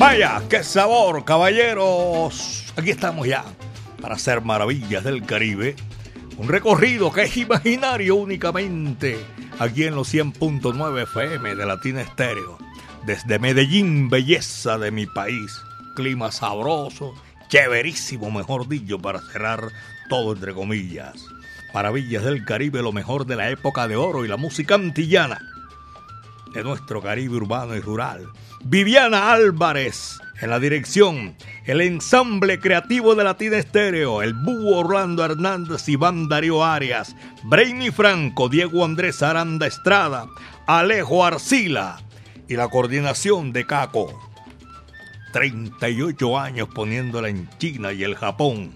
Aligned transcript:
Vaya, 0.00 0.42
qué 0.48 0.64
sabor, 0.64 1.26
caballeros. 1.26 2.72
Aquí 2.74 2.88
estamos 2.88 3.28
ya 3.28 3.44
para 4.00 4.14
hacer 4.14 4.40
maravillas 4.40 5.04
del 5.04 5.26
Caribe. 5.26 5.76
Un 6.38 6.48
recorrido 6.48 7.12
que 7.12 7.24
es 7.24 7.36
imaginario 7.36 8.16
únicamente 8.16 9.22
aquí 9.58 9.84
en 9.84 9.94
los 9.94 10.14
100.9 10.14 11.02
FM 11.02 11.54
de 11.54 11.66
Latina 11.66 12.00
Estéreo. 12.00 12.56
Desde 13.04 13.38
Medellín, 13.38 14.08
belleza 14.08 14.78
de 14.78 14.90
mi 14.90 15.04
país. 15.04 15.60
Clima 15.94 16.32
sabroso, 16.32 17.12
chéverísimo, 17.48 18.30
mejor 18.30 18.68
dicho, 18.68 18.98
para 18.98 19.20
cerrar 19.20 19.68
todo 20.08 20.32
entre 20.32 20.54
comillas. 20.54 21.22
Maravillas 21.74 22.24
del 22.24 22.46
Caribe, 22.46 22.80
lo 22.80 22.92
mejor 22.92 23.26
de 23.26 23.36
la 23.36 23.50
época 23.50 23.86
de 23.86 23.96
oro 23.96 24.24
y 24.24 24.28
la 24.28 24.38
música 24.38 24.76
antillana 24.76 25.42
de 26.54 26.64
nuestro 26.64 27.02
Caribe 27.02 27.36
urbano 27.36 27.76
y 27.76 27.80
rural. 27.80 28.26
Viviana 28.64 29.32
Álvarez 29.32 30.20
en 30.40 30.50
la 30.50 30.60
dirección, 30.60 31.34
el 31.64 31.80
ensamble 31.80 32.60
creativo 32.60 33.14
de 33.14 33.24
Latina 33.24 33.56
Estéreo, 33.56 34.22
el 34.22 34.34
Búho 34.34 34.78
Orlando 34.78 35.24
Hernández, 35.24 35.88
Iván 35.88 36.28
Darío 36.28 36.64
Arias, 36.64 37.16
Brainy 37.44 37.90
Franco, 37.90 38.48
Diego 38.48 38.84
Andrés 38.84 39.22
Aranda 39.22 39.66
Estrada, 39.66 40.28
Alejo 40.66 41.24
Arcila 41.24 42.00
y 42.48 42.56
la 42.56 42.68
coordinación 42.68 43.52
de 43.52 43.66
Caco. 43.66 44.18
38 45.32 46.38
años 46.38 46.68
poniéndola 46.68 47.28
en 47.28 47.48
China 47.58 47.92
y 47.92 48.04
el 48.04 48.14
Japón. 48.14 48.72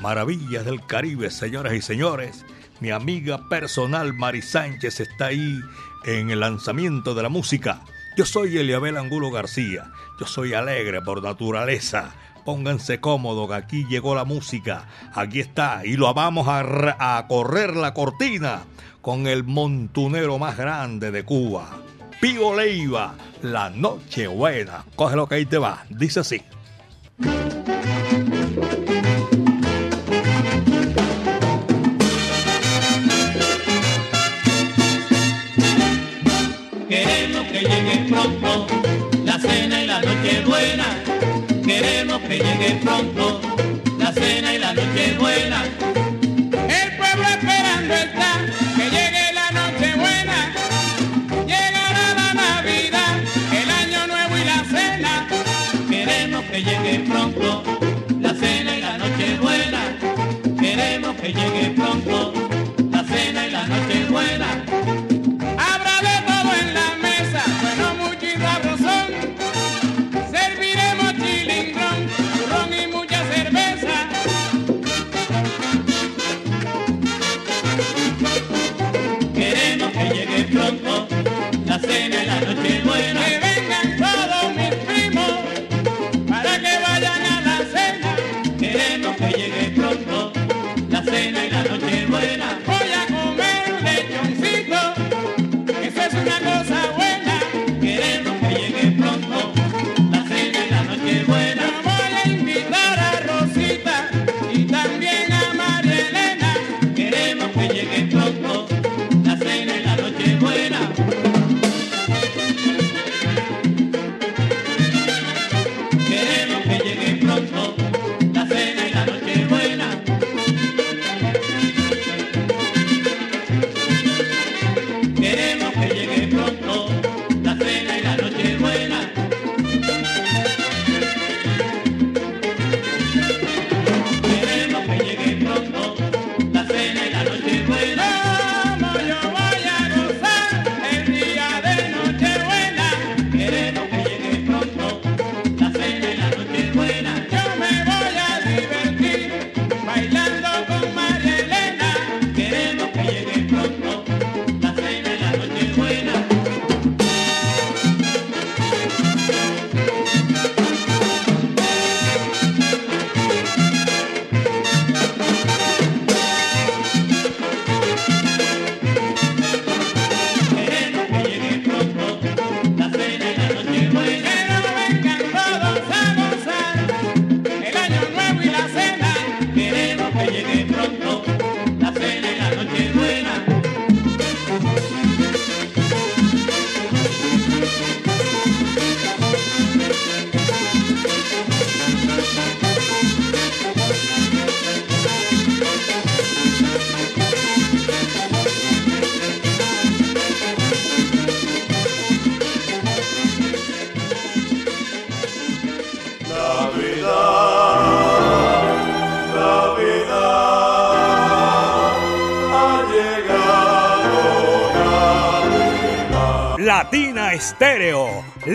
Maravillas 0.00 0.64
del 0.64 0.84
Caribe, 0.84 1.30
señoras 1.30 1.74
y 1.74 1.82
señores. 1.82 2.44
Mi 2.80 2.90
amiga 2.90 3.48
personal 3.48 4.12
Mari 4.12 4.42
Sánchez 4.42 5.00
está 5.00 5.26
ahí 5.26 5.60
en 6.04 6.30
el 6.30 6.40
lanzamiento 6.40 7.14
de 7.14 7.22
la 7.22 7.28
música. 7.28 7.82
Yo 8.16 8.24
soy 8.24 8.56
Eliabel 8.56 8.96
Angulo 8.96 9.32
García. 9.32 9.90
Yo 10.20 10.26
soy 10.26 10.54
alegre 10.54 11.02
por 11.02 11.20
naturaleza. 11.20 12.14
Pónganse 12.44 13.00
cómodos 13.00 13.48
que 13.48 13.54
aquí 13.54 13.86
llegó 13.88 14.14
la 14.14 14.24
música. 14.24 14.86
Aquí 15.14 15.40
está. 15.40 15.84
Y 15.84 15.96
lo 15.96 16.12
vamos 16.14 16.46
a, 16.46 17.18
a 17.18 17.26
correr 17.26 17.74
la 17.74 17.92
cortina 17.92 18.62
con 19.00 19.26
el 19.26 19.42
montunero 19.42 20.38
más 20.38 20.56
grande 20.56 21.10
de 21.10 21.24
Cuba. 21.24 21.80
Pío 22.20 22.54
Leiva, 22.54 23.16
la 23.42 23.68
noche 23.70 24.28
buena. 24.28 24.84
Coge 24.94 25.16
lo 25.16 25.26
que 25.26 25.34
ahí 25.34 25.46
te 25.46 25.58
va. 25.58 25.84
Dice 25.88 26.20
así. 26.20 26.40
Pronto 38.08 38.66
la 39.24 39.38
cena 39.38 39.82
y 39.82 39.86
la 39.86 40.00
noche 40.00 40.42
buena. 40.46 40.84
Queremos 41.64 42.20
que 42.22 42.38
llegue 42.38 42.80
pronto 42.82 43.40
la 43.98 44.12
cena 44.12 44.54
y 44.54 44.58
la 44.58 44.74
noche 44.74 45.16
buena. 45.18 46.03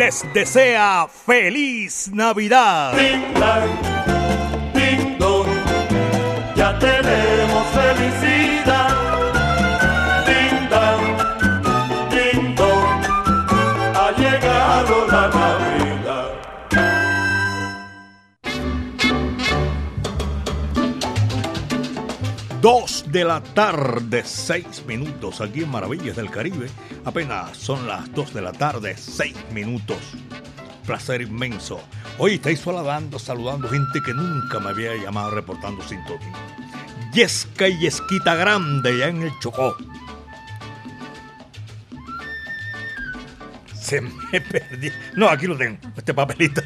Les 0.10 0.26
desea 0.34 1.08
feliz 1.08 2.10
Navidad. 2.12 2.94
ya 6.56 6.80
tenemos 6.80 7.68
felicidad. 7.68 8.90
ha 14.02 14.12
llegado 14.18 15.08
la 15.12 15.28
Navidad. 15.28 16.30
Dos 22.62 23.06
de 23.12 23.24
la 23.26 23.42
tarde, 23.42 24.24
seis 24.26 24.84
minutos 24.88 25.40
aquí 25.40 25.62
en 25.62 25.70
Maravillas 25.70 26.16
del 26.16 26.32
Caribe. 26.32 26.68
Apenas 27.10 27.58
son 27.58 27.88
las 27.88 28.14
dos 28.14 28.36
de 28.36 28.42
la 28.44 28.52
tarde, 28.52 28.96
seis 28.96 29.36
minutos. 29.52 29.98
Placer 30.86 31.24
inmenso. 31.24 31.82
Hoy 32.20 32.36
estáis 32.36 32.60
saludando, 32.60 33.18
saludando 33.18 33.68
gente 33.68 34.00
que 34.06 34.14
nunca 34.14 34.60
me 34.60 34.70
había 34.70 34.96
llamado 34.96 35.32
reportando 35.32 35.82
sintonía. 35.82 36.32
Yesca 37.12 37.68
y 37.68 37.80
Yesquita 37.80 38.36
Grande, 38.36 38.96
ya 39.00 39.08
en 39.08 39.24
el 39.24 39.32
Chocó. 39.40 39.76
Se 43.74 44.02
me 44.02 44.40
perdió. 44.52 44.92
No, 45.16 45.30
aquí 45.30 45.48
lo 45.48 45.58
tengo. 45.58 45.80
Este 45.98 46.14
papelito. 46.14 46.62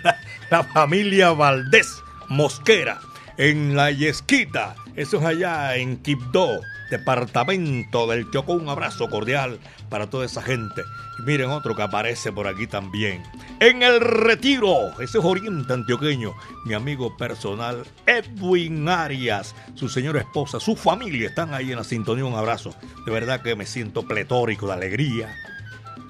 La 0.50 0.66
familia 0.66 1.32
Valdés 1.32 2.04
Mosquera 2.28 3.00
en 3.38 3.78
la 3.78 3.92
Yesquita. 3.92 4.76
Eso 4.98 5.20
es 5.20 5.24
allá 5.24 5.78
en 5.78 6.04
Quibdó, 6.04 6.60
departamento 6.94 8.06
del 8.08 8.30
Chocó. 8.30 8.54
Un 8.54 8.70
abrazo 8.70 9.10
cordial 9.10 9.60
para 9.90 10.08
toda 10.08 10.26
esa 10.26 10.42
gente. 10.42 10.84
Y 11.20 11.24
miren 11.24 11.50
otro 11.50 11.76
que 11.76 11.82
aparece 11.82 12.32
por 12.32 12.48
aquí 12.48 12.68
también. 12.68 13.24
En 13.60 13.82
el 13.82 14.00
Retiro, 14.00 14.92
ese 15.02 15.18
es 15.18 15.26
Oriente 15.26 15.74
Antioqueño, 15.74 16.34
mi 16.66 16.74
amigo 16.74 17.18
personal 17.18 17.84
Edwin 18.06 18.88
Arias, 18.88 19.56
su 19.74 19.90
señora 19.90 20.20
esposa, 20.20 20.60
su 20.60 20.76
familia 20.76 21.30
están 21.30 21.54
ahí 21.54 21.72
en 21.72 21.78
la 21.78 21.84
sintonía. 21.84 22.26
Un 22.26 22.36
abrazo. 22.36 22.76
De 23.06 23.12
verdad 23.12 23.42
que 23.42 23.56
me 23.56 23.66
siento 23.66 24.04
pletórico 24.04 24.68
de 24.68 24.74
alegría. 24.74 25.36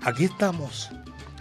Aquí 0.01 0.25
estamos 0.25 0.89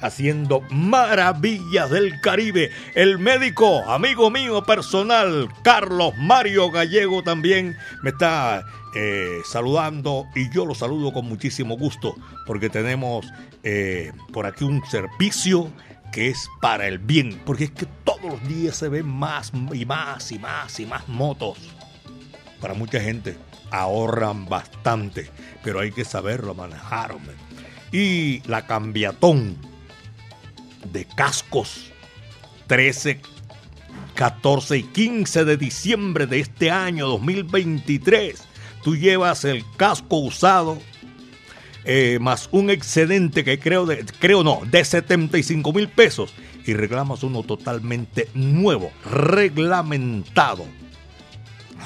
haciendo 0.02 0.60
maravillas 0.70 1.90
del 1.90 2.20
Caribe. 2.20 2.70
El 2.94 3.18
médico, 3.18 3.88
amigo 3.90 4.30
mío 4.30 4.62
personal, 4.64 5.48
Carlos 5.62 6.14
Mario 6.18 6.70
Gallego 6.70 7.22
también 7.22 7.76
me 8.02 8.10
está 8.10 8.64
eh, 8.94 9.38
saludando 9.44 10.26
y 10.34 10.50
yo 10.50 10.66
lo 10.66 10.74
saludo 10.74 11.12
con 11.12 11.26
muchísimo 11.26 11.78
gusto 11.78 12.14
porque 12.46 12.68
tenemos 12.68 13.26
eh, 13.62 14.12
por 14.32 14.44
aquí 14.44 14.64
un 14.64 14.84
servicio 14.84 15.72
que 16.12 16.28
es 16.28 16.46
para 16.60 16.86
el 16.86 16.98
bien, 16.98 17.40
porque 17.46 17.64
es 17.64 17.70
que 17.70 17.86
todos 18.04 18.22
los 18.22 18.46
días 18.46 18.76
se 18.76 18.88
ven 18.88 19.08
más 19.08 19.50
y 19.72 19.86
más 19.86 20.30
y 20.30 20.38
más 20.38 20.78
y 20.78 20.86
más 20.86 21.08
motos. 21.08 21.58
Para 22.60 22.74
mucha 22.74 23.00
gente 23.00 23.36
ahorran 23.70 24.46
bastante, 24.46 25.30
pero 25.64 25.80
hay 25.80 25.90
que 25.90 26.04
saberlo 26.04 26.54
manejar. 26.54 27.16
Y 27.90 28.40
la 28.46 28.66
cambiatón 28.66 29.56
de 30.90 31.04
cascos 31.04 31.92
13, 32.66 33.20
14 34.14 34.78
y 34.78 34.82
15 34.84 35.44
de 35.44 35.56
diciembre 35.56 36.26
de 36.26 36.40
este 36.40 36.70
año 36.70 37.08
2023. 37.08 38.42
Tú 38.82 38.96
llevas 38.96 39.44
el 39.44 39.64
casco 39.76 40.16
usado 40.16 40.78
eh, 41.84 42.18
más 42.20 42.48
un 42.52 42.70
excedente 42.70 43.42
que 43.42 43.58
creo, 43.58 43.86
de, 43.86 44.04
creo 44.20 44.44
no, 44.44 44.60
de 44.70 44.84
75 44.84 45.72
mil 45.72 45.88
pesos 45.88 46.32
y 46.64 46.74
reclamas 46.74 47.24
uno 47.24 47.42
totalmente 47.42 48.28
nuevo, 48.34 48.92
reglamentado. 49.04 50.64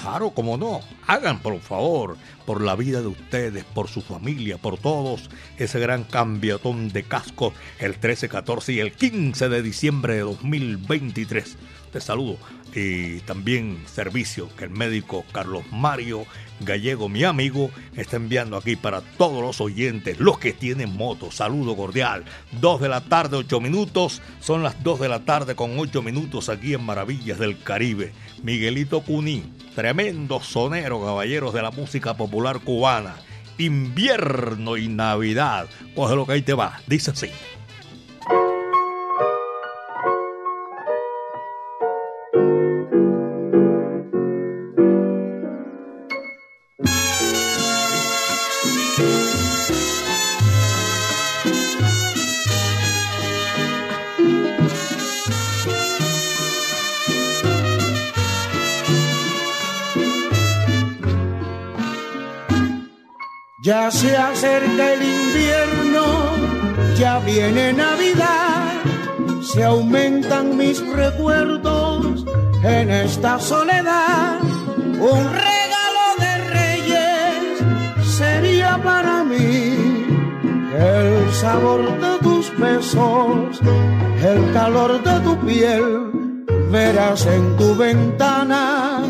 Claro, 0.03 0.31
como 0.31 0.59
no, 0.59 0.81
hagan 1.07 1.41
por 1.41 1.59
favor, 1.61 2.19
por 2.47 2.63
la 2.63 2.77
vida 2.77 3.01
de 3.01 3.09
ustedes, 3.09 3.65
por 3.65 3.89
su 3.89 4.01
familia, 4.01 4.57
por 4.57 4.79
todos, 4.79 5.29
ese 5.59 5.81
gran 5.81 6.05
cambiatón 6.05 6.89
de 6.89 7.03
casco 7.03 7.53
el 7.79 7.99
13, 7.99 8.29
14 8.29 8.73
y 8.73 8.81
el 8.81 8.93
15 8.93 9.49
de 9.49 9.63
diciembre 9.63 10.15
de 10.15 10.21
2023. 10.21 11.57
Te 11.93 12.01
saludo 12.01 12.39
y 12.75 13.21
también 13.21 13.79
servicio 13.87 14.49
que 14.57 14.65
el 14.65 14.71
médico 14.71 15.25
Carlos 15.33 15.65
Mario 15.73 16.27
Gallego, 16.61 17.09
mi 17.09 17.25
amigo, 17.25 17.71
está 17.97 18.17
enviando 18.17 18.57
aquí 18.57 18.77
para 18.77 19.01
todos 19.01 19.43
los 19.43 19.61
oyentes, 19.61 20.21
los 20.21 20.39
que 20.39 20.53
tienen 20.53 20.97
moto. 20.97 21.31
Saludo 21.31 21.77
cordial. 21.77 22.25
2 22.61 22.81
de 22.81 22.89
la 22.89 23.03
tarde, 23.03 23.37
8 23.37 23.61
minutos. 23.61 24.23
Son 24.41 24.63
las 24.63 24.83
2 24.83 25.01
de 25.01 25.09
la 25.09 25.25
tarde 25.25 25.55
con 25.55 25.79
8 25.79 26.03
minutos 26.03 26.49
aquí 26.49 26.75
en 26.75 26.85
Maravillas 26.85 27.39
del 27.39 27.59
Caribe. 27.63 28.13
Miguelito 28.43 29.03
Cuní, 29.03 29.45
tremendo 29.75 30.41
sonero, 30.41 31.03
caballeros 31.03 31.53
de 31.55 31.63
la 31.63 31.71
música 31.71 32.15
popular 32.15 32.36
cubana. 32.65 33.17
Invierno 33.59 34.77
y 34.77 34.89
Navidad. 34.89 35.67
Coge 35.95 36.15
lo 36.15 36.27
que 36.27 36.33
ahí 36.33 36.43
te 36.43 36.55
va. 36.55 36.81
Dice 36.87 37.11
así. 37.11 37.31
Recuerdos 70.95 72.25
en 72.63 72.91
esta 72.91 73.39
soledad. 73.39 74.41
Un 74.99 75.25
regalo 75.47 76.07
de 76.19 76.33
reyes 76.51 78.07
sería 78.17 78.81
para 78.83 79.25
mí 79.25 80.07
el 80.79 81.33
sabor 81.33 81.83
de 82.01 82.19
tus 82.23 82.57
besos, 82.59 83.61
el 84.23 84.53
calor 84.53 85.03
de 85.03 85.21
tu 85.21 85.39
piel. 85.47 86.13
Verás 86.71 87.27
en 87.27 87.57
tu 87.57 87.77
ventana 87.77 89.01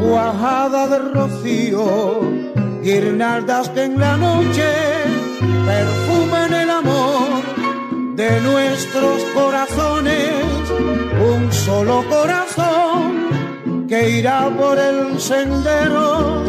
cuajada 0.00 0.86
de 0.86 0.98
rocío 0.98 2.20
guirnaldas 2.82 3.68
que 3.70 3.84
en 3.84 3.98
la 3.98 4.16
noche 4.16 4.68
perfumen 5.66 6.54
el 6.54 6.70
amor 6.70 7.28
de 8.16 8.40
nuestros 8.40 9.22
corazones, 9.34 10.24
un 11.20 11.52
solo 11.52 12.04
corazón 12.08 13.28
que 13.88 14.18
irá 14.18 14.48
por 14.56 14.78
el 14.78 15.20
sendero 15.20 16.44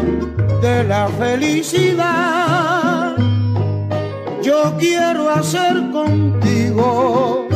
de 0.60 0.84
la 0.84 1.08
felicidad. 1.08 3.16
Yo 4.42 4.74
quiero 4.78 5.28
hacer 5.30 5.90
contigo 5.90 7.48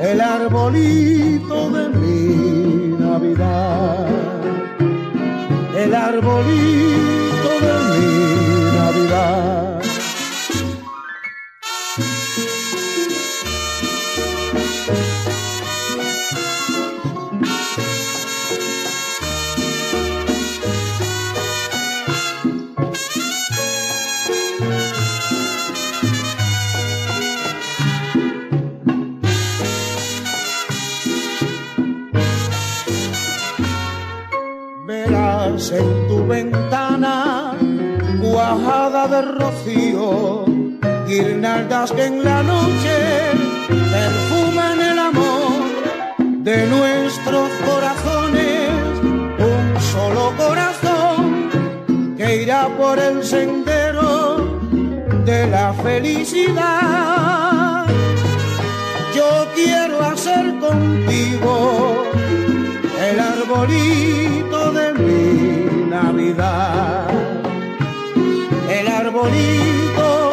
el 0.00 0.20
arbolito 0.20 1.70
de 1.70 1.88
mi 1.88 2.96
Navidad, 2.98 4.08
el 5.76 5.94
arbolito 5.94 7.50
de 7.66 7.74
mi 7.90 8.78
Navidad. 8.78 9.67
En 35.58 36.06
tu 36.06 36.24
ventana 36.24 37.52
cuajada 38.22 39.08
de 39.08 39.22
rocío, 39.22 40.44
guirnaldas 41.08 41.90
que 41.90 42.04
en 42.04 42.22
la 42.22 42.44
noche 42.44 43.32
perfuman 43.66 44.80
el 44.80 44.98
amor 45.00 45.50
de 46.44 46.64
nuestros 46.68 47.50
corazones, 47.66 48.70
un 49.02 49.80
solo 49.80 50.32
corazón 50.36 51.50
que 52.16 52.42
irá 52.42 52.68
por 52.78 53.00
el 53.00 53.24
sendero 53.24 54.60
de 55.24 55.48
la 55.48 55.74
felicidad. 55.74 57.84
yo 59.12 59.48
quiero 59.56 60.04
hacer 60.04 60.56
contigo 60.60 62.04
el 63.18 63.24
arbolito 63.24 64.72
de 64.72 64.94
mi 64.94 65.90
Navidad. 65.90 67.08
El 68.70 68.86
arbolito 68.86 70.27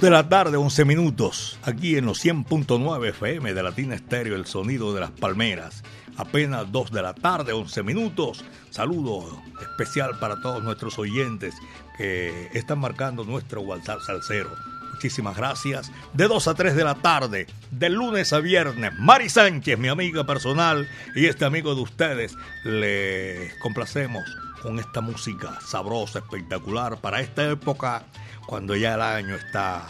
de 0.00 0.10
la 0.10 0.28
tarde, 0.28 0.56
11 0.56 0.84
minutos, 0.84 1.58
aquí 1.62 1.96
en 1.96 2.06
los 2.06 2.24
100.9 2.24 3.08
FM 3.08 3.52
de 3.52 3.62
Latina 3.62 3.94
Estéreo, 3.94 4.36
el 4.36 4.46
sonido 4.46 4.94
de 4.94 5.00
las 5.00 5.10
palmeras. 5.10 5.82
Apenas 6.16 6.70
2 6.70 6.92
de 6.92 7.02
la 7.02 7.14
tarde, 7.14 7.52
11 7.52 7.82
minutos. 7.82 8.44
Saludo 8.70 9.42
especial 9.60 10.18
para 10.18 10.40
todos 10.40 10.62
nuestros 10.62 10.98
oyentes 10.98 11.54
que 11.96 12.48
están 12.52 12.78
marcando 12.78 13.24
nuestro 13.24 13.62
WhatsApp 13.62 14.00
salsero. 14.00 14.50
Muchísimas 14.92 15.36
gracias. 15.36 15.90
De 16.12 16.28
2 16.28 16.48
a 16.48 16.54
3 16.54 16.76
de 16.76 16.84
la 16.84 16.94
tarde, 16.96 17.46
de 17.70 17.88
lunes 17.88 18.32
a 18.32 18.40
viernes, 18.40 18.92
Mari 18.98 19.28
Sánchez, 19.28 19.78
mi 19.78 19.88
amiga 19.88 20.24
personal 20.24 20.88
y 21.16 21.26
este 21.26 21.44
amigo 21.44 21.74
de 21.74 21.80
ustedes, 21.80 22.36
les 22.64 23.54
complacemos 23.56 24.24
con 24.62 24.78
esta 24.78 25.00
música 25.00 25.58
sabrosa, 25.60 26.20
espectacular 26.20 26.98
para 27.00 27.20
esta 27.20 27.48
época 27.50 28.04
cuando 28.48 28.74
ya 28.74 28.94
el 28.94 29.02
año 29.02 29.36
está 29.36 29.84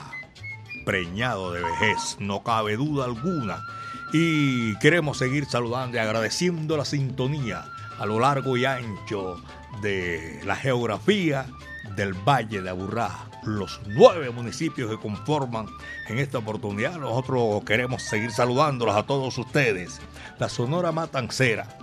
preñado 0.85 1.53
de 1.53 1.63
vejez, 1.63 2.17
no 2.19 2.43
cabe 2.43 2.77
duda 2.77 3.05
alguna. 3.05 3.63
Y 4.13 4.77
queremos 4.81 5.17
seguir 5.17 5.45
saludando 5.45 5.97
y 5.97 6.01
agradeciendo 6.01 6.77
la 6.77 6.85
sintonía 6.85 7.65
a 8.01 8.05
lo 8.05 8.19
largo 8.19 8.57
y 8.57 8.65
ancho 8.65 9.41
de 9.81 10.41
la 10.45 10.57
geografía 10.57 11.47
del 11.95 12.15
Valle 12.15 12.61
de 12.61 12.71
Aburrá, 12.71 13.29
los 13.45 13.81
nueve 13.87 14.31
municipios 14.31 14.91
que 14.91 14.99
conforman 14.99 15.67
en 16.09 16.19
esta 16.19 16.39
oportunidad. 16.39 16.99
Nosotros 16.99 17.63
queremos 17.65 18.03
seguir 18.03 18.33
saludándolos 18.33 18.97
a 18.97 19.05
todos 19.05 19.39
ustedes. 19.39 20.01
La 20.41 20.49
Sonora 20.49 20.91
Matancera, 20.91 21.79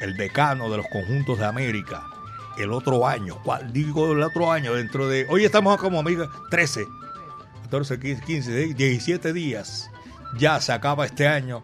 el 0.00 0.16
decano 0.16 0.70
de 0.70 0.78
los 0.78 0.86
conjuntos 0.88 1.38
de 1.38 1.46
América, 1.46 2.02
el 2.58 2.72
otro 2.72 3.06
año. 3.06 3.38
¿Cuál? 3.42 3.72
Digo 3.72 4.12
el 4.12 4.22
otro 4.22 4.50
año, 4.50 4.74
dentro 4.74 5.08
de. 5.08 5.26
Hoy 5.28 5.44
estamos 5.44 5.78
como 5.78 6.00
amigas 6.00 6.28
13, 6.50 6.86
14, 7.64 8.00
15, 8.00 8.24
15, 8.24 8.74
17 8.74 9.32
días. 9.32 9.90
Ya 10.38 10.60
se 10.60 10.72
acaba 10.72 11.06
este 11.06 11.28
año 11.28 11.62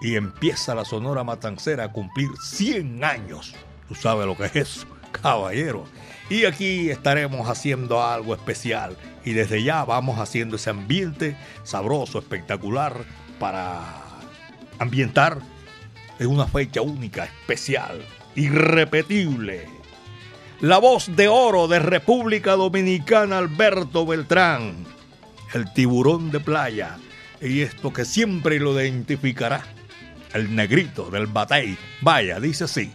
y 0.00 0.16
empieza 0.16 0.74
la 0.74 0.84
Sonora 0.84 1.24
Matancera 1.24 1.84
a 1.84 1.92
cumplir 1.92 2.28
100 2.42 3.04
años. 3.04 3.54
Tú 3.88 3.94
sabes 3.94 4.26
lo 4.26 4.36
que 4.36 4.44
es 4.46 4.56
eso, 4.56 4.86
caballero. 5.12 5.84
Y 6.30 6.44
aquí 6.46 6.90
estaremos 6.90 7.48
haciendo 7.48 8.02
algo 8.02 8.34
especial. 8.34 8.96
Y 9.24 9.32
desde 9.32 9.62
ya 9.62 9.84
vamos 9.84 10.18
haciendo 10.18 10.56
ese 10.56 10.70
ambiente 10.70 11.36
sabroso, 11.64 12.18
espectacular, 12.18 13.04
para 13.38 13.82
ambientar 14.78 15.38
en 16.18 16.28
una 16.28 16.46
fecha 16.46 16.80
única, 16.80 17.24
especial, 17.24 18.04
irrepetible. 18.34 19.73
La 20.60 20.78
voz 20.78 21.14
de 21.14 21.28
oro 21.28 21.68
de 21.68 21.78
República 21.78 22.52
Dominicana, 22.52 23.38
Alberto 23.38 24.06
Beltrán, 24.06 24.86
el 25.52 25.72
tiburón 25.72 26.30
de 26.30 26.40
playa, 26.40 26.96
y 27.40 27.60
esto 27.60 27.92
que 27.92 28.04
siempre 28.04 28.58
lo 28.58 28.80
identificará, 28.80 29.62
el 30.32 30.54
negrito 30.54 31.10
del 31.10 31.26
batey. 31.26 31.76
Vaya, 32.00 32.40
dice 32.40 32.64
así. 32.64 32.92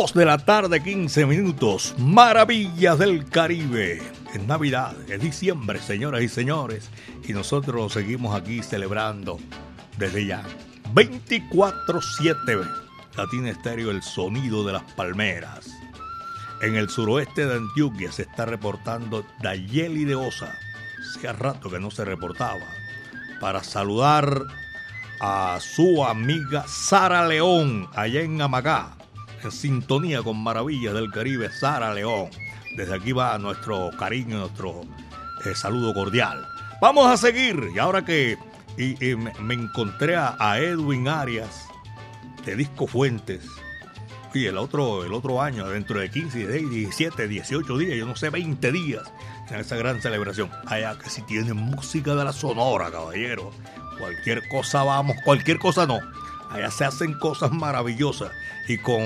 2 0.00 0.14
de 0.14 0.24
la 0.24 0.38
tarde, 0.38 0.80
15 0.80 1.26
minutos. 1.26 1.92
Maravillas 1.98 3.00
del 3.00 3.28
Caribe. 3.28 4.00
Es 4.32 4.40
Navidad, 4.46 4.94
es 5.10 5.20
diciembre, 5.20 5.80
señoras 5.80 6.22
y 6.22 6.28
señores. 6.28 6.88
Y 7.26 7.32
nosotros 7.32 7.94
seguimos 7.94 8.36
aquí 8.36 8.62
celebrando 8.62 9.40
desde 9.96 10.24
ya. 10.24 10.44
24-7. 10.94 12.70
Latina 13.16 13.50
Estéreo 13.50 13.90
el 13.90 14.00
sonido 14.04 14.64
de 14.64 14.74
las 14.74 14.84
palmeras. 14.92 15.68
En 16.62 16.76
el 16.76 16.88
suroeste 16.88 17.46
de 17.46 17.56
Antioquia 17.56 18.12
se 18.12 18.22
está 18.22 18.46
reportando 18.46 19.26
Dayeli 19.42 20.04
de 20.04 20.14
Osa. 20.14 20.56
Hacía 21.16 21.32
rato 21.32 21.70
que 21.70 21.80
no 21.80 21.90
se 21.90 22.04
reportaba. 22.04 22.68
Para 23.40 23.64
saludar 23.64 24.44
a 25.20 25.58
su 25.60 26.04
amiga 26.04 26.64
Sara 26.68 27.26
León, 27.26 27.88
allá 27.96 28.20
en 28.20 28.40
Amagá, 28.40 28.97
en 29.42 29.52
sintonía 29.52 30.22
con 30.22 30.42
Maravillas 30.42 30.94
del 30.94 31.10
Caribe, 31.10 31.50
Sara 31.50 31.94
León. 31.94 32.30
Desde 32.76 32.94
aquí 32.94 33.12
va 33.12 33.38
nuestro 33.38 33.90
cariño, 33.98 34.38
nuestro 34.38 34.82
eh, 35.44 35.54
saludo 35.54 35.94
cordial. 35.94 36.46
Vamos 36.80 37.06
a 37.06 37.16
seguir, 37.16 37.70
y 37.74 37.78
ahora 37.78 38.04
que 38.04 38.38
y, 38.76 39.04
y 39.04 39.16
me, 39.16 39.54
encontré 39.54 40.16
a, 40.16 40.36
a 40.38 40.58
Edwin 40.60 41.08
Arias 41.08 41.66
de 42.44 42.56
Disco 42.56 42.86
Fuentes. 42.86 43.44
Y 44.34 44.44
el 44.44 44.58
otro, 44.58 45.04
el 45.04 45.12
otro 45.12 45.40
año, 45.42 45.66
dentro 45.68 45.98
de 45.98 46.10
15, 46.10 46.38
16, 46.38 46.70
17, 46.70 47.28
18 47.28 47.78
días, 47.78 47.96
yo 47.96 48.06
no 48.06 48.14
sé, 48.14 48.30
20 48.30 48.72
días, 48.72 49.02
en 49.50 49.60
esa 49.60 49.76
gran 49.76 50.00
celebración. 50.00 50.50
Allá 50.66 50.96
que 50.98 51.10
si 51.10 51.22
tienen 51.22 51.56
música 51.56 52.14
de 52.14 52.24
la 52.24 52.32
Sonora, 52.32 52.90
caballero. 52.90 53.50
Cualquier 53.98 54.46
cosa 54.48 54.84
vamos, 54.84 55.16
cualquier 55.24 55.58
cosa 55.58 55.86
no. 55.86 55.98
Allá 56.50 56.70
se 56.70 56.84
hacen 56.84 57.14
cosas 57.14 57.52
maravillosas. 57.52 58.32
Y 58.68 58.78
con, 58.78 59.02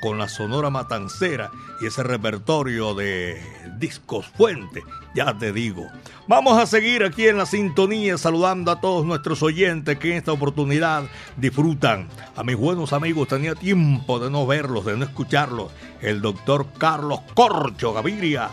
con 0.00 0.18
la 0.18 0.28
Sonora 0.28 0.68
Matancera 0.70 1.50
y 1.80 1.86
ese 1.86 2.02
repertorio 2.02 2.94
de 2.94 3.40
discos 3.78 4.26
fuente, 4.36 4.82
ya 5.14 5.36
te 5.38 5.52
digo. 5.52 5.86
Vamos 6.26 6.58
a 6.58 6.66
seguir 6.66 7.04
aquí 7.04 7.28
en 7.28 7.36
la 7.36 7.46
sintonía 7.46 8.18
saludando 8.18 8.72
a 8.72 8.80
todos 8.80 9.06
nuestros 9.06 9.42
oyentes 9.42 9.96
que 9.98 10.10
en 10.10 10.16
esta 10.18 10.32
oportunidad 10.32 11.04
disfrutan. 11.36 12.08
A 12.34 12.42
mis 12.42 12.56
buenos 12.56 12.92
amigos 12.92 13.28
tenía 13.28 13.54
tiempo 13.54 14.18
de 14.18 14.30
no 14.30 14.44
verlos, 14.46 14.84
de 14.84 14.96
no 14.96 15.04
escucharlos. 15.04 15.70
El 16.00 16.20
doctor 16.20 16.66
Carlos 16.78 17.20
Corcho 17.34 17.92
Gaviria. 17.92 18.50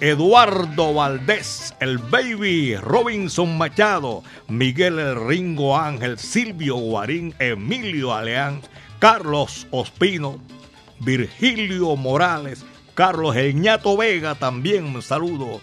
Eduardo 0.00 0.92
Valdés, 0.92 1.74
el 1.80 1.98
Baby, 1.98 2.76
Robinson 2.76 3.56
Machado, 3.56 4.22
Miguel 4.48 4.98
El 4.98 5.26
Ringo 5.26 5.76
Ángel, 5.76 6.18
Silvio 6.18 6.76
Guarín, 6.76 7.34
Emilio 7.38 8.12
Aleán, 8.12 8.60
Carlos 8.98 9.66
Ospino, 9.70 10.40
Virgilio 11.00 11.96
Morales, 11.96 12.64
Carlos 12.94 13.36
Eñato 13.36 13.96
Vega, 13.96 14.34
también 14.34 14.84
un 14.84 15.02
saludo. 15.02 15.60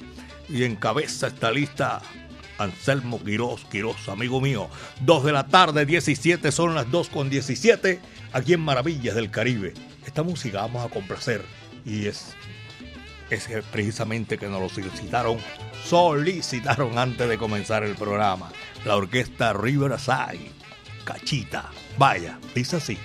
Y 0.47 0.63
encabeza 0.63 1.27
esta 1.27 1.51
lista 1.51 2.01
Anselmo 2.57 3.23
Quirós, 3.23 3.65
Quirós, 3.65 4.07
amigo 4.09 4.39
mío. 4.39 4.69
Dos 5.01 5.23
de 5.23 5.33
la 5.33 5.47
tarde, 5.47 5.85
17, 5.85 6.51
son 6.51 6.73
las 6.73 6.89
2 6.89 7.09
con 7.09 7.29
17, 7.29 7.99
aquí 8.33 8.53
en 8.53 8.61
Maravillas 8.61 9.15
del 9.15 9.29
Caribe. 9.29 9.73
Esta 10.05 10.23
música 10.23 10.61
vamos 10.61 10.85
a 10.85 10.89
complacer 10.89 11.43
y 11.85 12.05
es 12.05 12.35
es 13.35 13.47
que 13.47 13.61
precisamente 13.61 14.37
que 14.37 14.47
nos 14.47 14.61
lo 14.61 14.69
solicitaron, 14.69 15.37
solicitaron 15.83 16.97
antes 16.97 17.27
de 17.27 17.37
comenzar 17.37 17.83
el 17.83 17.95
programa. 17.95 18.51
La 18.85 18.95
orquesta 18.95 19.53
Riverside, 19.53 20.51
Cachita. 21.03 21.69
Vaya, 21.97 22.39
dice 22.53 22.77
así. 22.77 22.97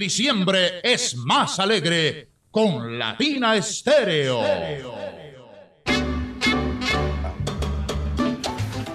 Diciembre 0.00 0.80
es 0.82 1.14
más 1.14 1.60
alegre 1.60 2.30
con 2.50 2.98
Latina 2.98 3.54
Estéreo. 3.54 4.42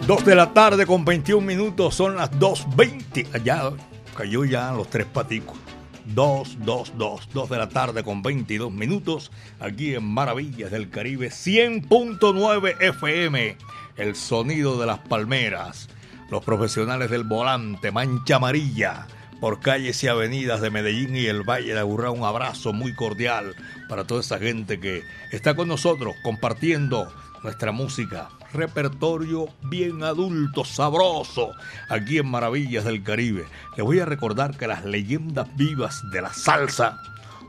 Dos 0.08 0.26
de 0.26 0.36
la 0.36 0.52
tarde 0.52 0.86
con 0.86 1.06
21 1.06 1.46
minutos, 1.46 1.96
son 1.96 2.16
las 2.16 2.32
2.20. 2.32 3.34
Allá 3.34 3.72
cayó 4.18 4.44
ya 4.46 4.72
los 4.72 4.90
tres 4.90 5.06
paticos. 5.06 5.58
222, 6.06 7.30
2 7.34 7.50
de 7.50 7.58
la 7.58 7.70
tarde 7.70 8.04
con 8.04 8.22
22 8.22 8.72
minutos, 8.72 9.32
aquí 9.60 9.96
en 9.96 10.04
Maravillas 10.04 10.72
del 10.72 10.90
Caribe, 10.90 11.30
100.9 11.30 12.76
FM, 12.80 13.58
el 13.98 14.16
sonido 14.16 14.80
de 14.80 14.86
las 14.86 15.00
palmeras, 15.00 15.90
los 16.30 16.44
profesionales 16.44 17.10
del 17.10 17.24
volante, 17.24 17.92
mancha 17.92 18.36
amarilla, 18.36 19.08
por 19.40 19.60
calles 19.60 20.04
y 20.04 20.08
avenidas 20.08 20.62
de 20.62 20.70
Medellín 20.70 21.16
y 21.16 21.26
el 21.26 21.44
Valle 21.44 21.74
de 21.74 21.80
Aburrá, 21.80 22.12
un 22.12 22.24
abrazo 22.24 22.74
muy 22.74 22.94
cordial 22.94 23.56
para 23.90 24.06
toda 24.06 24.22
esa 24.22 24.40
gente 24.40 24.80
que 24.80 25.04
está 25.32 25.56
con 25.56 25.68
nosotros 25.68 26.16
compartiendo 26.24 27.12
nuestra 27.44 27.72
música, 27.72 28.30
repertorio 28.54 29.48
bien 29.64 30.04
adulto, 30.04 30.66
sabroso, 30.66 31.52
aquí 31.90 32.18
en 32.18 32.28
Maravillas 32.28 32.86
del 32.86 33.04
Caribe. 33.04 33.46
Les 33.78 33.86
voy 33.86 34.00
a 34.00 34.06
recordar 34.06 34.58
que 34.58 34.68
las 34.68 34.84
leyendas 34.86 35.48
vivas 35.56 36.02
de 36.12 36.22
la 36.22 36.34
salsa, 36.34 37.00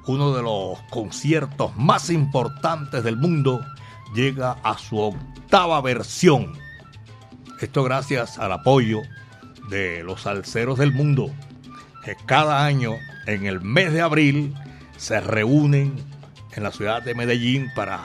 uno 0.07 0.35
de 0.35 0.43
los 0.43 0.79
conciertos 0.91 1.75
más 1.77 2.11
importantes 2.11 3.03
del 3.05 3.17
mundo, 3.17 3.65
llega 4.15 4.53
a 4.63 4.77
su 4.77 4.99
octava 4.99 5.81
versión. 5.81 6.53
Esto 7.61 7.83
gracias 7.83 8.39
al 8.39 8.53
apoyo 8.53 9.01
de 9.71 10.05
los 10.05 10.23
salseros 10.23 10.79
del 10.79 10.93
mundo, 10.93 11.33
cada 12.15 12.65
año, 12.65 12.95
en 13.27 13.47
el 13.47 13.61
mes 13.61 13.93
de 13.93 14.03
abril, 14.03 14.55
se 14.97 15.21
reúnen 15.21 15.97
en 16.53 16.63
la 16.63 16.71
ciudad 16.71 17.03
de 17.03 17.15
Medellín 17.15 17.71
para 17.75 18.01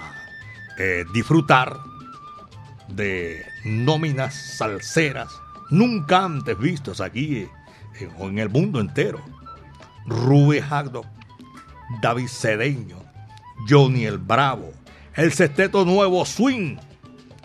eh, 0.77 1.05
disfrutar 1.13 1.77
de 2.87 3.45
nóminas 3.63 4.33
salseras 4.57 5.29
nunca 5.69 6.25
antes 6.25 6.57
vistos 6.57 6.99
aquí 6.99 7.47
eh, 7.99 8.09
o 8.17 8.27
en 8.27 8.39
el 8.39 8.49
mundo 8.49 8.79
entero. 8.79 9.21
Rubén 10.05 10.63
Hagdo, 10.69 11.05
David 12.01 12.27
Cedeño, 12.27 12.97
Johnny 13.69 14.05
el 14.05 14.17
Bravo, 14.17 14.71
el 15.15 15.31
sexteto 15.31 15.85
nuevo 15.85 16.25
Swing, 16.25 16.77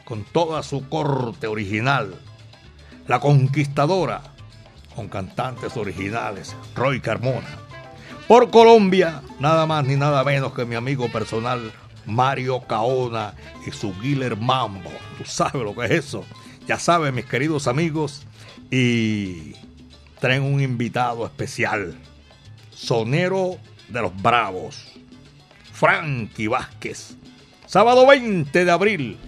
con 0.05 0.25
toda 0.25 0.63
su 0.63 0.89
corte 0.89 1.47
original, 1.47 2.15
La 3.07 3.21
Conquistadora, 3.21 4.36
con 4.97 5.09
cantantes 5.09 5.77
originales, 5.77 6.57
Roy 6.75 7.01
Carmona. 7.01 7.47
Por 8.27 8.51
Colombia, 8.51 9.23
nada 9.39 9.67
más 9.67 9.85
ni 9.85 9.95
nada 9.95 10.25
menos 10.25 10.53
que 10.55 10.65
mi 10.65 10.75
amigo 10.75 11.09
personal 11.13 11.71
Mario 12.07 12.63
Caona 12.67 13.35
y 13.67 13.71
su 13.71 13.95
Guiller 14.01 14.37
Mambo. 14.37 14.91
Tú 15.19 15.25
sabes 15.25 15.63
lo 15.63 15.77
que 15.77 15.85
es 15.85 15.91
eso. 15.93 16.25
Ya 16.67 16.79
saben, 16.79 17.15
mis 17.15 17.27
queridos 17.27 17.69
amigos. 17.69 18.27
Y 18.71 19.55
traen 20.19 20.43
un 20.43 20.61
invitado 20.61 21.25
especial. 21.27 21.95
Sonero 22.71 23.59
de 23.89 24.03
los 24.03 24.23
Bravos. 24.23 24.93
Frankie 25.73 26.49
Vázquez. 26.49 27.17
Sábado 27.67 28.07
20 28.07 28.65
de 28.65 28.71
abril 28.71 29.19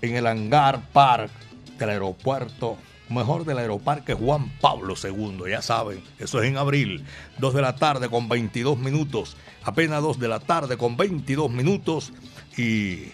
en 0.00 0.16
el 0.16 0.26
Hangar 0.26 0.80
Park 0.92 1.30
del 1.78 1.90
aeropuerto 1.90 2.78
mejor 3.12 3.44
del 3.44 3.58
aeroparque 3.58 4.14
Juan 4.14 4.50
Pablo 4.60 4.94
II, 5.02 5.50
ya 5.50 5.62
saben, 5.62 6.02
eso 6.18 6.42
es 6.42 6.48
en 6.48 6.56
abril, 6.56 7.04
2 7.38 7.54
de 7.54 7.62
la 7.62 7.76
tarde 7.76 8.08
con 8.08 8.28
22 8.28 8.78
minutos, 8.78 9.36
apenas 9.62 10.02
2 10.02 10.18
de 10.18 10.28
la 10.28 10.40
tarde 10.40 10.76
con 10.76 10.96
22 10.96 11.50
minutos 11.50 12.12
y 12.56 13.04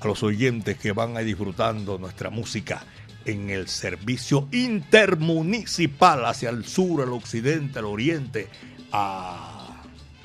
a 0.00 0.06
los 0.06 0.22
oyentes 0.22 0.78
que 0.78 0.92
van 0.92 1.16
a 1.16 1.20
ir 1.20 1.28
disfrutando 1.28 1.98
nuestra 1.98 2.30
música 2.30 2.84
en 3.24 3.50
el 3.50 3.68
servicio 3.68 4.48
intermunicipal 4.50 6.24
hacia 6.24 6.50
el 6.50 6.64
sur, 6.64 7.02
al 7.02 7.12
occidente, 7.12 7.78
al 7.78 7.84
oriente, 7.84 8.48
a 8.90 9.82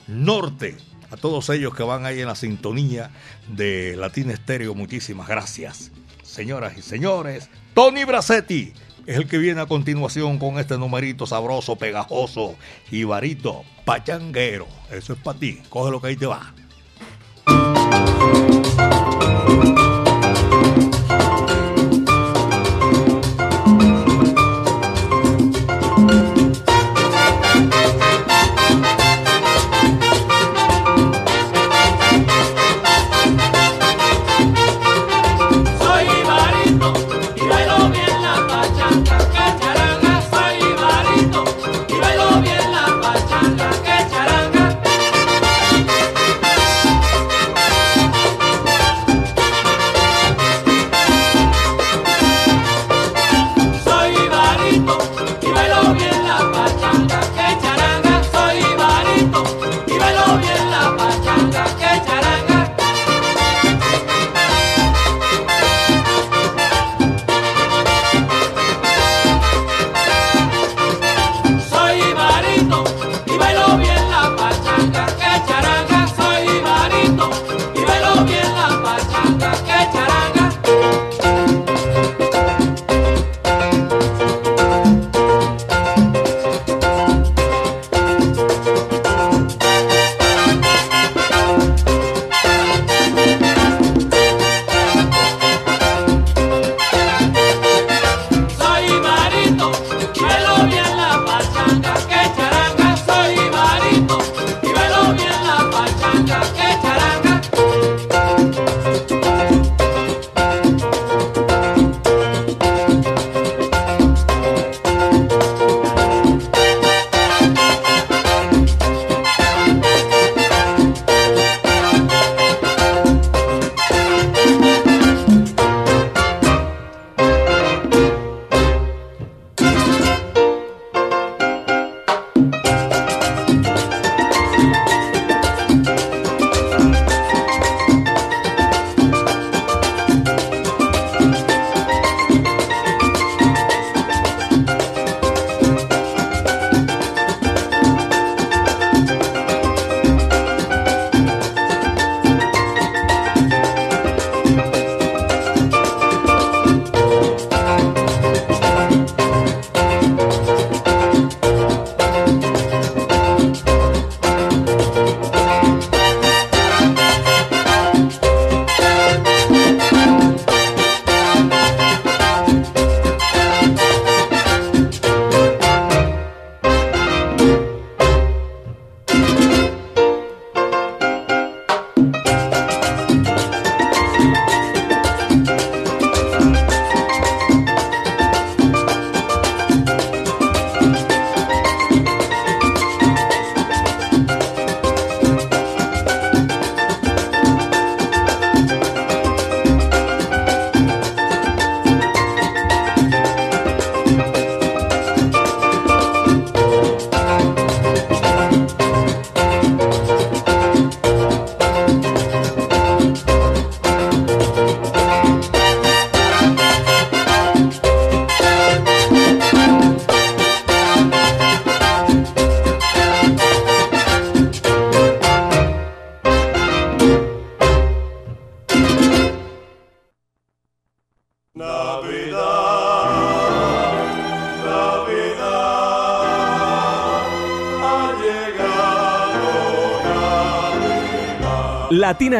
norte, 0.07 0.77
a 1.11 1.17
todos 1.17 1.49
ellos 1.49 1.73
que 1.75 1.83
van 1.83 2.05
ahí 2.05 2.21
en 2.21 2.27
la 2.27 2.35
sintonía 2.35 3.11
de 3.47 3.95
Latina 3.95 4.33
Estéreo, 4.33 4.73
muchísimas 4.73 5.27
gracias. 5.27 5.91
Señoras 6.23 6.77
y 6.77 6.81
señores, 6.81 7.49
Tony 7.77 8.05
Bracetti 8.05 8.73
es 9.05 9.17
el 9.17 9.27
que 9.27 9.37
viene 9.37 9.61
a 9.61 9.67
continuación 9.67 10.39
con 10.39 10.57
este 10.57 10.79
numerito 10.79 11.27
sabroso, 11.27 11.75
pegajoso, 11.75 12.55
y 12.89 13.03
varito, 13.03 13.65
pachanguero. 13.85 14.65
Eso 14.89 15.13
es 15.13 15.19
para 15.19 15.37
ti, 15.37 15.61
coge 15.69 15.91
lo 15.91 16.01
que 16.01 16.07
ahí 16.07 16.15
te 16.15 16.25
va. 16.25 16.55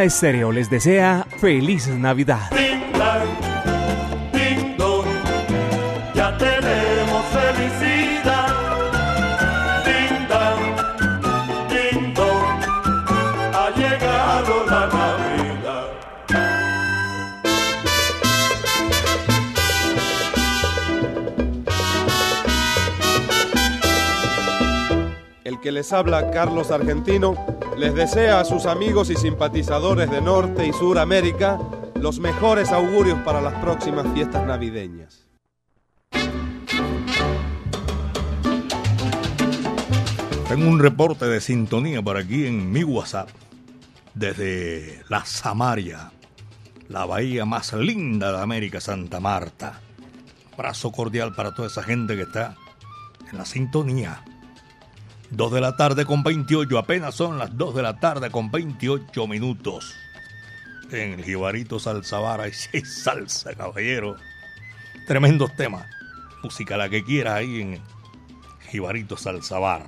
Estéreo 0.08 0.52
les 0.54 0.70
desea 0.70 1.26
feliz 1.42 1.90
Navidad. 1.90 2.50
Ding 2.52 2.94
dong, 4.78 5.06
ya 6.16 6.38
tenemos 6.38 7.26
felicidad. 7.26 8.48
Ding 9.86 10.30
dong, 12.14 12.62
ha 13.54 13.70
llegado 13.76 14.66
la 14.70 14.88
Navidad. 14.88 15.88
El 25.44 25.60
que 25.60 25.74
les 25.74 25.92
habla, 25.92 26.32
Carlos 26.32 26.72
Argentino, 26.72 27.57
les 27.78 27.94
desea 27.94 28.40
a 28.40 28.46
sus 28.46 28.66
amigos 28.66 29.10
y 29.12 29.16
simpatizadores 29.16 30.10
de 30.10 30.20
Norte 30.20 30.66
y 30.66 30.74
Sur 30.74 30.98
América 30.98 31.60
los 31.96 32.20
mejores 32.20 32.72
augurios 32.72 33.20
para 33.20 33.40
las 33.40 33.54
próximas 33.56 34.12
fiestas 34.14 34.46
navideñas. 34.46 35.28
Tengo 40.48 40.70
un 40.70 40.80
reporte 40.80 41.26
de 41.26 41.40
sintonía 41.40 42.02
por 42.02 42.18
aquí 42.18 42.48
en 42.48 42.72
mi 42.72 42.84
WhatsApp 42.84 43.30
desde 44.16 45.04
la 45.10 45.24
Samaria, 45.26 46.12
la 46.90 47.06
bahía 47.06 47.46
más 47.46 47.74
linda 47.74 48.32
de 48.32 48.42
América, 48.42 48.82
Santa 48.82 49.20
Marta. 49.20 49.82
Abrazo 50.54 50.92
cordial 50.92 51.36
para 51.36 51.54
toda 51.54 51.68
esa 51.68 51.84
gente 51.84 52.16
que 52.16 52.24
está 52.24 52.56
en 53.32 53.38
la 53.38 53.46
sintonía. 53.46 54.24
2 55.32 55.52
de 55.52 55.62
la 55.62 55.76
tarde 55.76 56.06
con 56.06 56.24
28, 56.24 56.78
apenas 56.78 57.16
son 57.16 57.38
las 57.38 57.58
2 57.58 57.76
de 57.76 57.82
la 57.82 58.00
tarde 58.00 58.32
con 58.32 58.50
28 58.50 59.28
minutos. 59.28 59.94
En 60.92 61.14
el 61.14 61.24
Jibarito 61.24 61.80
Salsa 61.80 62.42
hay 62.42 62.54
seis 62.54 63.04
salsa, 63.04 63.54
caballero. 63.56 64.16
Tremendos 65.06 65.56
temas. 65.56 65.86
Música 66.44 66.78
la 66.78 66.88
que 66.88 67.04
quiera 67.04 67.36
ahí 67.36 67.62
en 67.62 67.82
Jibarito 68.70 69.18
Salsabar. 69.18 69.86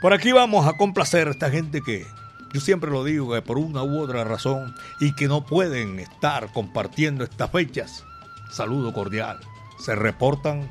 Por 0.00 0.12
aquí 0.12 0.32
vamos 0.32 0.66
a 0.66 0.76
complacer 0.76 1.28
a 1.28 1.30
esta 1.30 1.50
gente 1.50 1.80
que 1.82 2.06
yo 2.52 2.60
siempre 2.60 2.90
lo 2.90 3.02
digo 3.02 3.32
que 3.32 3.42
por 3.42 3.58
una 3.58 3.82
u 3.82 4.00
otra 4.00 4.24
razón 4.24 4.74
y 5.00 5.14
que 5.14 5.26
no 5.26 5.46
pueden 5.46 5.98
estar 5.98 6.52
compartiendo 6.52 7.24
estas 7.24 7.50
fechas. 7.50 8.04
Saludo 8.50 8.92
cordial. 8.92 9.40
Se 9.78 9.94
reportan. 9.94 10.70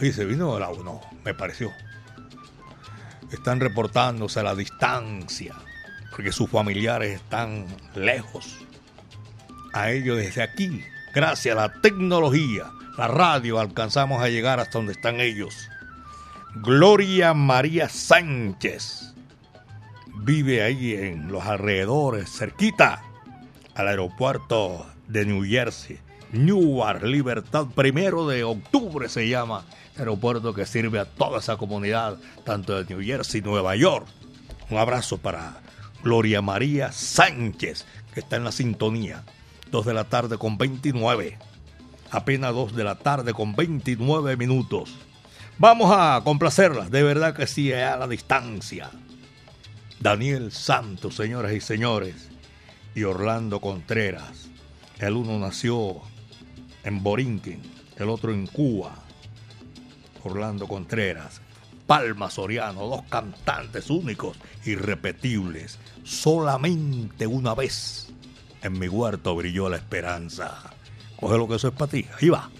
Oye, 0.00 0.12
se 0.12 0.24
vino 0.24 0.58
la 0.58 0.68
uno, 0.70 1.00
me 1.24 1.34
pareció. 1.34 1.72
Están 3.30 3.60
reportándose 3.60 4.40
a 4.40 4.42
la 4.42 4.54
distancia 4.54 5.54
porque 6.10 6.32
sus 6.32 6.50
familiares 6.50 7.14
están 7.14 7.66
lejos. 7.94 8.58
A 9.72 9.90
ellos 9.90 10.18
desde 10.18 10.42
aquí, 10.42 10.84
gracias 11.14 11.56
a 11.56 11.60
la 11.62 11.80
tecnología, 11.80 12.70
la 12.98 13.08
radio, 13.08 13.58
alcanzamos 13.58 14.22
a 14.22 14.28
llegar 14.28 14.60
hasta 14.60 14.78
donde 14.78 14.92
están 14.92 15.20
ellos. 15.20 15.68
Gloria 16.56 17.32
María 17.32 17.88
Sánchez 17.88 19.14
vive 20.18 20.62
ahí 20.62 20.92
en 20.92 21.32
los 21.32 21.44
alrededores, 21.44 22.30
cerquita 22.30 23.02
al 23.74 23.88
aeropuerto 23.88 24.86
de 25.08 25.24
New 25.24 25.44
Jersey. 25.44 25.98
Newark, 26.32 27.02
Libertad, 27.02 27.66
primero 27.74 28.26
de 28.26 28.44
octubre 28.44 29.08
se 29.08 29.28
llama, 29.28 29.64
aeropuerto 29.96 30.54
que 30.54 30.66
sirve 30.66 30.98
a 30.98 31.04
toda 31.04 31.38
esa 31.38 31.56
comunidad, 31.56 32.18
tanto 32.44 32.82
de 32.82 32.94
New 32.94 33.04
Jersey, 33.04 33.40
Nueva 33.40 33.76
York. 33.76 34.06
Un 34.70 34.78
abrazo 34.78 35.18
para 35.18 35.60
Gloria 36.02 36.42
María 36.42 36.92
Sánchez, 36.92 37.84
que 38.14 38.20
está 38.20 38.36
en 38.36 38.44
la 38.44 38.52
sintonía. 38.52 39.24
2 39.70 39.86
de 39.86 39.94
la 39.94 40.04
tarde 40.04 40.38
con 40.38 40.58
29. 40.58 41.38
Apenas 42.10 42.54
2 42.54 42.76
de 42.76 42.84
la 42.84 42.96
tarde 42.96 43.32
con 43.32 43.54
29 43.54 44.36
minutos. 44.36 44.94
Vamos 45.58 45.94
a 45.94 46.20
complacerlas, 46.24 46.90
de 46.90 47.02
verdad 47.02 47.34
que 47.34 47.46
sí, 47.46 47.72
a 47.72 47.96
la 47.96 48.08
distancia. 48.08 48.90
Daniel 50.00 50.50
Santos, 50.50 51.14
señoras 51.14 51.52
y 51.52 51.60
señores, 51.60 52.28
y 52.94 53.04
Orlando 53.04 53.60
Contreras. 53.60 54.48
El 54.98 55.14
uno 55.14 55.38
nació 55.38 56.00
en 56.84 57.02
Borinquen, 57.02 57.62
el 57.96 58.08
otro 58.08 58.32
en 58.32 58.46
Cuba. 58.46 59.01
Orlando 60.24 60.66
Contreras, 60.66 61.40
Palma 61.86 62.30
Soriano, 62.30 62.86
dos 62.86 63.02
cantantes 63.08 63.90
únicos, 63.90 64.36
irrepetibles. 64.64 65.78
Solamente 66.04 67.26
una 67.26 67.54
vez 67.54 68.12
en 68.62 68.78
mi 68.78 68.88
huerto 68.88 69.34
brilló 69.34 69.68
la 69.68 69.76
esperanza. 69.76 70.74
Coge 71.18 71.38
lo 71.38 71.48
que 71.48 71.56
eso 71.56 71.68
es 71.68 71.74
para 71.74 71.90
ti, 71.90 72.06
ahí 72.20 72.28
va. 72.28 72.50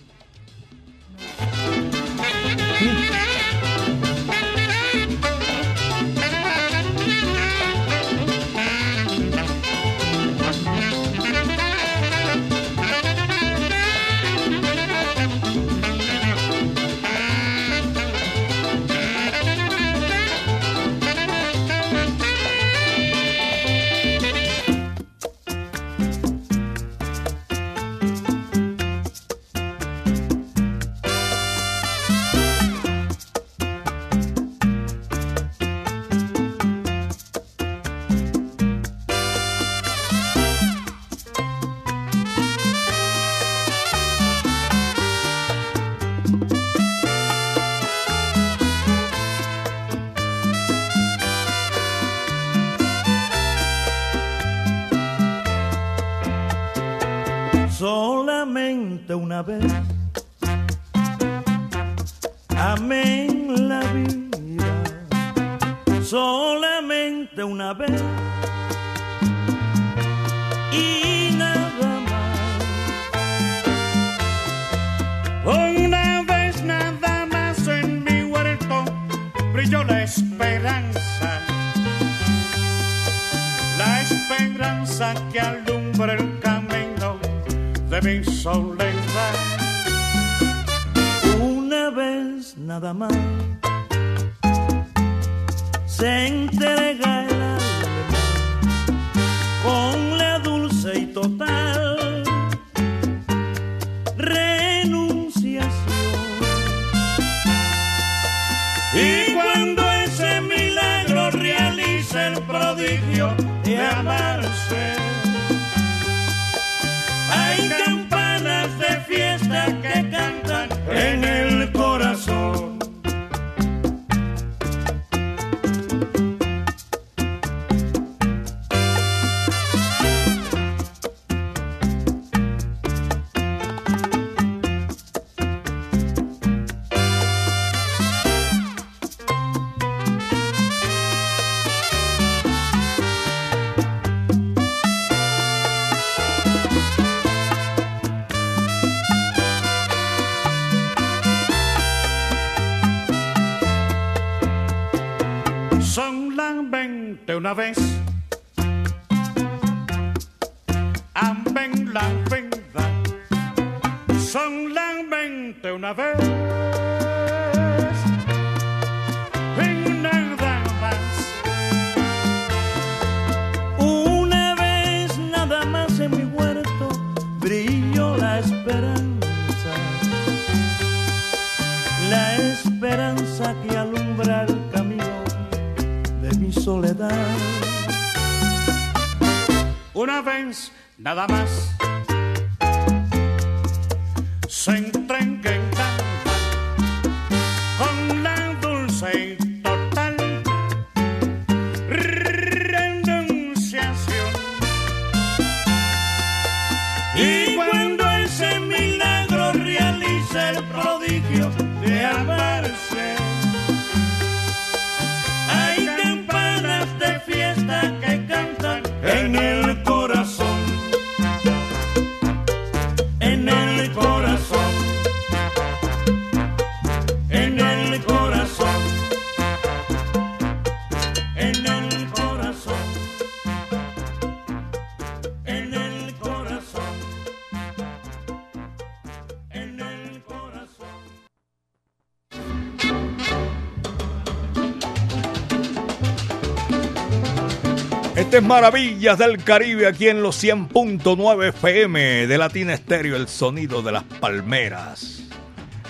Maravillas 248.41 249.19
del 249.19 249.45
Caribe 249.45 249.87
aquí 249.87 250.09
en 250.09 250.23
los 250.23 250.43
100.9 250.43 251.49
FM 251.49 252.27
de 252.27 252.39
Latina 252.39 252.73
Estéreo, 252.73 253.15
el 253.15 253.29
sonido 253.29 253.83
de 253.83 253.93
las 253.93 254.05
palmeras. 254.05 255.25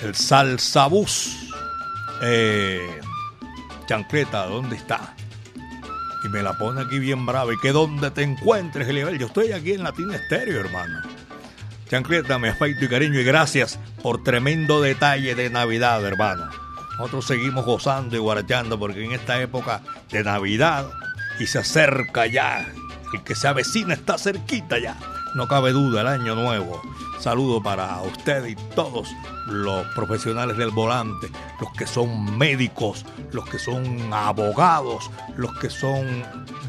El 0.02 0.16
salsabús. 0.16 1.52
Eh, 2.20 3.00
chancleta, 3.86 4.46
¿dónde 4.46 4.74
está? 4.74 5.14
Y 6.24 6.28
me 6.30 6.42
la 6.42 6.58
pone 6.58 6.80
aquí 6.80 6.98
bien 6.98 7.24
brava. 7.24 7.54
Y 7.54 7.58
que 7.58 7.70
donde 7.70 8.10
te 8.10 8.22
encuentres, 8.22 8.88
Eliabel. 8.88 9.20
Yo 9.20 9.28
estoy 9.28 9.52
aquí 9.52 9.74
en 9.74 9.84
Latina 9.84 10.16
Estéreo, 10.16 10.58
hermano. 10.58 11.00
Chancleta, 11.88 12.40
me 12.40 12.48
afecto 12.48 12.84
y 12.86 12.88
cariño 12.88 13.20
y 13.20 13.24
gracias 13.24 13.78
por 14.02 14.24
tremendo 14.24 14.80
detalle 14.80 15.36
de 15.36 15.48
Navidad, 15.48 16.04
hermano. 16.04 16.50
Nosotros 16.98 17.24
seguimos 17.24 17.64
gozando 17.64 18.16
y 18.16 18.18
guarachando 18.18 18.80
porque 18.80 19.04
en 19.04 19.12
esta 19.12 19.40
época 19.40 19.80
de 20.10 20.24
Navidad 20.24 20.90
y 21.38 21.46
se 21.46 21.58
acerca 21.58 22.26
ya, 22.26 22.66
el 23.12 23.22
que 23.22 23.34
se 23.34 23.48
avecina 23.48 23.94
está 23.94 24.18
cerquita 24.18 24.78
ya. 24.78 24.96
No 25.34 25.48
cabe 25.48 25.72
duda, 25.72 26.02
el 26.02 26.08
año 26.08 26.34
nuevo. 26.34 26.82
Saludo 27.18 27.62
para 27.62 28.02
usted 28.02 28.44
y 28.46 28.54
todos 28.74 29.08
los 29.46 29.86
profesionales 29.94 30.56
del 30.56 30.70
volante, 30.70 31.30
los 31.60 31.72
que 31.72 31.86
son 31.86 32.36
médicos, 32.36 33.06
los 33.30 33.48
que 33.48 33.58
son 33.58 34.12
abogados, 34.12 35.10
los 35.36 35.56
que 35.58 35.70
son 35.70 36.24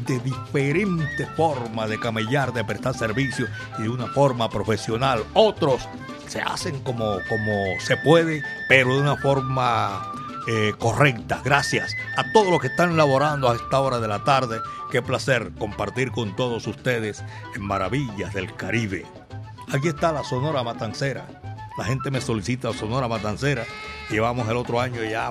de 0.06 0.18
diferentes 0.20 1.28
formas 1.36 1.90
de 1.90 1.98
camellar, 1.98 2.52
de 2.52 2.64
prestar 2.64 2.94
servicio 2.94 3.46
y 3.78 3.82
de 3.82 3.88
una 3.88 4.06
forma 4.06 4.48
profesional. 4.48 5.24
Otros 5.34 5.88
se 6.28 6.40
hacen 6.40 6.80
como, 6.80 7.18
como 7.28 7.52
se 7.80 7.96
puede, 7.98 8.42
pero 8.68 8.94
de 8.94 9.00
una 9.00 9.16
forma 9.16 10.12
eh, 10.46 10.74
correcta. 10.78 11.40
Gracias 11.42 11.96
a 12.16 12.32
todos 12.32 12.50
los 12.50 12.60
que 12.60 12.66
están 12.66 12.96
laborando 12.96 13.50
a 13.50 13.54
esta 13.54 13.80
hora 13.80 13.98
de 13.98 14.08
la 14.08 14.24
tarde. 14.24 14.60
Qué 14.90 15.00
placer 15.00 15.52
compartir 15.58 16.10
con 16.10 16.36
todos 16.36 16.66
ustedes 16.66 17.24
en 17.54 17.62
Maravillas 17.62 18.34
del 18.34 18.54
Caribe. 18.54 19.06
Aquí 19.72 19.88
está 19.88 20.12
la 20.12 20.22
Sonora 20.22 20.62
Matancera. 20.62 21.26
La 21.78 21.84
gente 21.84 22.10
me 22.10 22.20
solicita 22.20 22.72
Sonora 22.72 23.08
Matancera. 23.08 23.64
Y 24.10 24.18
vamos 24.18 24.46
el 24.48 24.56
otro 24.56 24.80
año 24.80 25.02
ya 25.02 25.30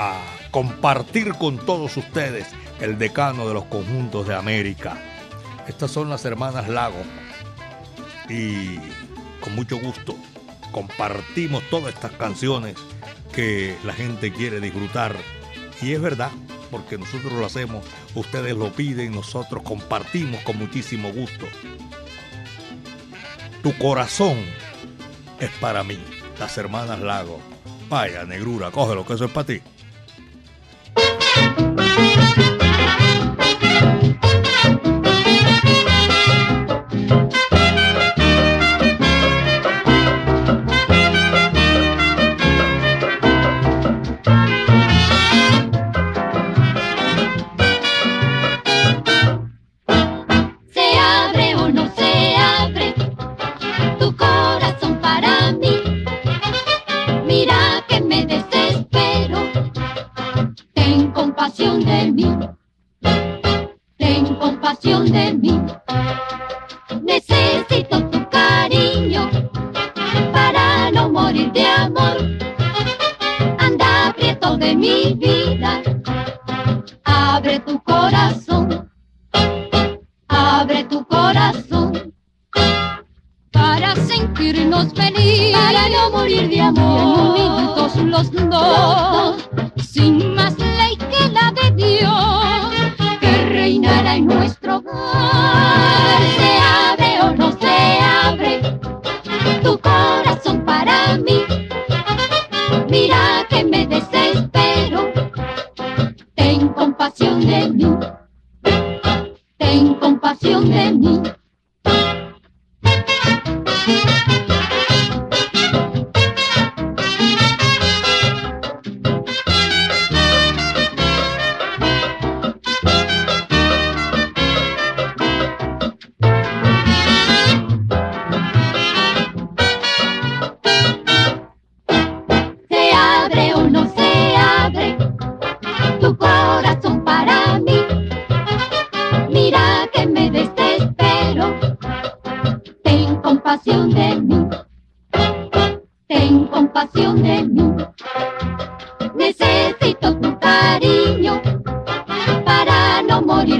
a 0.00 0.20
compartir 0.50 1.34
con 1.34 1.58
todos 1.58 1.96
ustedes 1.96 2.48
el 2.80 2.98
decano 2.98 3.46
de 3.46 3.54
los 3.54 3.64
conjuntos 3.64 4.26
de 4.26 4.34
América. 4.34 4.98
Estas 5.68 5.90
son 5.92 6.08
las 6.08 6.24
hermanas 6.24 6.68
Lago. 6.68 7.02
Y 8.28 8.76
con 9.40 9.54
mucho 9.54 9.78
gusto 9.78 10.16
compartimos 10.72 11.62
todas 11.70 11.94
estas 11.94 12.12
canciones 12.12 12.74
que 13.32 13.76
la 13.84 13.92
gente 13.92 14.32
quiere 14.32 14.60
disfrutar. 14.60 15.16
Y 15.80 15.92
es 15.92 16.00
verdad, 16.00 16.30
porque 16.70 16.98
nosotros 16.98 17.32
lo 17.32 17.46
hacemos, 17.46 17.84
ustedes 18.14 18.56
lo 18.56 18.72
piden, 18.72 19.12
nosotros 19.12 19.62
compartimos 19.62 20.40
con 20.42 20.58
muchísimo 20.58 21.12
gusto. 21.12 21.46
Tu 23.62 23.76
corazón 23.78 24.38
es 25.40 25.50
para 25.60 25.84
mí, 25.84 25.98
las 26.38 26.56
hermanas 26.58 27.00
Lago. 27.00 27.40
Vaya, 27.88 28.24
negrura, 28.24 28.70
cógelo, 28.70 29.06
que 29.06 29.14
eso 29.14 29.24
es 29.24 29.30
para 29.30 29.46
ti. 29.46 29.62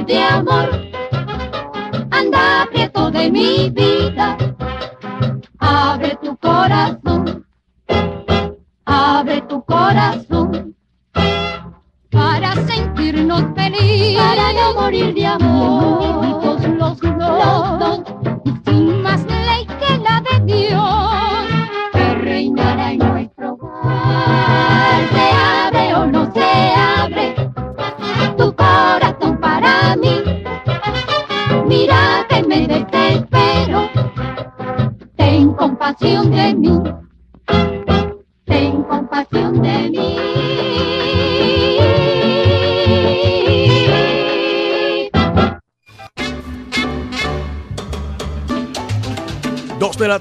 De 0.07 0.23
amor. 0.23 0.71
Anda 2.11 2.63
aprieto 2.63 3.11
de 3.11 3.31
mi 3.31 3.71
vida. 3.71 4.38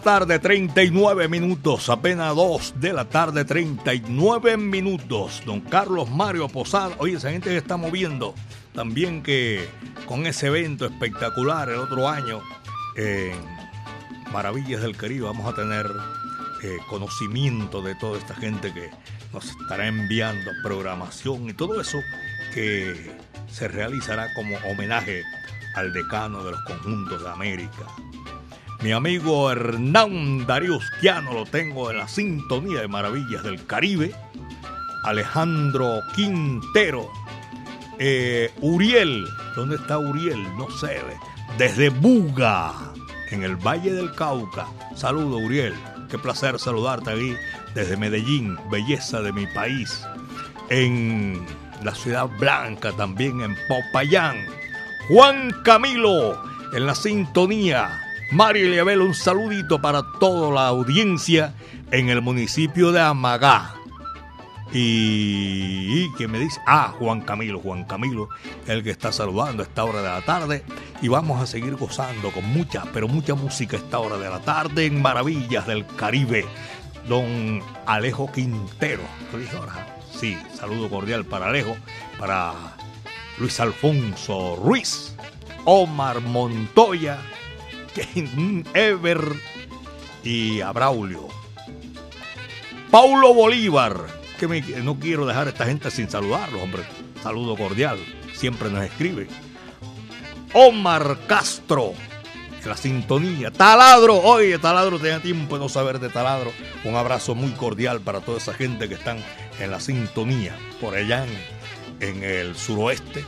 Tarde, 0.07 0.39
39 0.39 1.27
minutos. 1.27 1.89
Apenas 1.89 2.33
dos 2.33 2.73
de 2.79 2.93
la 2.93 3.09
tarde, 3.09 3.43
39 3.43 4.55
minutos. 4.55 5.43
Don 5.45 5.59
Carlos 5.59 6.09
Mario 6.09 6.47
Posada. 6.47 6.95
Oye, 6.99 7.17
esa 7.17 7.29
gente 7.29 7.49
que 7.49 7.57
está 7.57 7.75
moviendo. 7.75 8.33
También 8.73 9.21
que 9.21 9.67
con 10.05 10.25
ese 10.25 10.47
evento 10.47 10.85
espectacular 10.85 11.67
el 11.67 11.79
otro 11.79 12.07
año 12.07 12.41
en 12.95 13.33
Maravillas 14.31 14.81
del 14.81 14.95
Caribe 14.95 15.25
vamos 15.25 15.45
a 15.45 15.53
tener 15.53 15.85
eh, 16.63 16.77
conocimiento 16.87 17.81
de 17.81 17.93
toda 17.95 18.17
esta 18.17 18.33
gente 18.33 18.73
que 18.73 18.89
nos 19.33 19.49
estará 19.49 19.87
enviando 19.87 20.51
programación 20.63 21.49
y 21.49 21.53
todo 21.53 21.81
eso 21.81 21.99
que 22.53 23.11
se 23.51 23.67
realizará 23.67 24.33
como 24.35 24.55
homenaje 24.71 25.21
al 25.75 25.91
decano 25.91 26.45
de 26.45 26.51
los 26.51 26.61
conjuntos 26.61 27.21
de 27.21 27.29
América. 27.29 27.87
Mi 28.81 28.91
amigo 28.91 29.51
Hernán 29.51 30.45
Darío 30.45 30.79
Quiano 30.99 31.33
lo 31.33 31.45
tengo 31.45 31.89
en 31.89 31.97
la 31.97 32.07
sintonía 32.07 32.81
de 32.81 32.87
Maravillas 32.87 33.43
del 33.43 33.65
Caribe. 33.65 34.13
Alejandro 35.03 36.01
Quintero. 36.15 37.09
Eh, 37.97 38.51
Uriel. 38.61 39.25
¿Dónde 39.55 39.77
está 39.77 39.97
Uriel? 39.97 40.43
No 40.57 40.67
ve. 40.81 41.17
Desde 41.57 41.89
Buga, 41.89 42.71
en 43.31 43.43
el 43.43 43.55
Valle 43.55 43.93
del 43.93 44.13
Cauca. 44.13 44.67
Saludo, 44.95 45.37
Uriel. 45.37 45.73
Qué 46.09 46.19
placer 46.19 46.59
saludarte 46.59 47.09
aquí 47.09 47.33
desde 47.73 47.97
Medellín, 47.97 48.57
belleza 48.69 49.21
de 49.21 49.33
mi 49.33 49.47
país. 49.47 50.05
En 50.69 51.43
la 51.83 51.95
Ciudad 51.95 52.29
Blanca, 52.39 52.91
también 52.91 53.41
en 53.41 53.55
Popayán. 53.67 54.45
Juan 55.09 55.51
Camilo, 55.63 56.39
en 56.73 56.85
la 56.85 56.93
sintonía. 56.93 58.06
Mario 58.31 58.67
Eliabel, 58.67 59.01
un 59.01 59.13
saludito 59.13 59.81
para 59.81 60.03
toda 60.19 60.53
la 60.53 60.67
audiencia 60.67 61.53
en 61.91 62.09
el 62.09 62.21
municipio 62.21 62.91
de 62.91 62.99
Amagá. 62.99 63.75
Y, 64.73 66.03
y 66.03 66.13
que 66.17 66.27
me 66.27 66.37
dice, 66.37 66.59
ah, 66.67 66.93
Juan 66.99 67.21
Camilo, 67.21 67.59
Juan 67.59 67.85
Camilo, 67.85 68.27
el 68.67 68.83
que 68.83 68.89
está 68.91 69.13
saludando 69.13 69.63
a 69.63 69.65
esta 69.65 69.85
hora 69.85 70.01
de 70.01 70.09
la 70.09 70.21
tarde. 70.21 70.65
Y 71.01 71.07
vamos 71.07 71.41
a 71.41 71.47
seguir 71.47 71.75
gozando 71.75 72.31
con 72.31 72.45
mucha, 72.45 72.83
pero 72.93 73.07
mucha 73.07 73.33
música 73.33 73.77
a 73.77 73.79
esta 73.79 73.99
hora 73.99 74.17
de 74.17 74.29
la 74.29 74.39
tarde 74.39 74.85
en 74.85 75.01
Maravillas 75.01 75.65
del 75.65 75.85
Caribe. 75.85 76.45
Don 77.07 77.61
Alejo 77.85 78.29
Quintero. 78.29 79.03
Sí, 80.19 80.37
saludo 80.53 80.89
cordial 80.89 81.23
para 81.25 81.47
Alejo, 81.47 81.77
para 82.19 82.53
Luis 83.37 83.57
Alfonso 83.61 84.57
Ruiz, 84.57 85.15
Omar 85.63 86.19
Montoya, 86.21 87.19
Ever 88.73 89.21
y 90.23 90.61
a 90.61 90.71
Braulio. 90.71 91.27
Paulo 92.91 93.33
Bolívar, 93.33 93.97
que 94.39 94.47
me- 94.47 94.61
no 94.61 94.95
quiero 94.99 95.25
dejar 95.25 95.47
a 95.47 95.49
esta 95.51 95.65
gente 95.65 95.91
sin 95.91 96.09
saludarlos, 96.09 96.61
hombre. 96.61 96.83
Saludo 97.21 97.55
cordial, 97.57 97.97
siempre 98.33 98.69
nos 98.69 98.83
escribe. 98.83 99.27
Omar 100.53 101.17
Castro, 101.27 101.93
la 102.65 102.77
sintonía. 102.77 103.51
Taladro, 103.51 104.15
oye, 104.15 104.57
Taladro 104.59 104.99
tenía 104.99 105.21
tiempo 105.21 105.55
de 105.57 105.63
no 105.63 105.69
saber 105.69 105.99
de 105.99 106.09
Taladro. 106.09 106.51
Un 106.83 106.95
abrazo 106.95 107.35
muy 107.35 107.51
cordial 107.51 108.01
para 108.01 108.21
toda 108.21 108.37
esa 108.37 108.53
gente 108.53 108.87
que 108.89 108.95
están 108.95 109.19
en 109.59 109.71
la 109.71 109.79
sintonía, 109.79 110.55
por 110.81 110.95
allá 110.95 111.25
en 111.99 112.23
el 112.23 112.55
suroeste, 112.55 113.25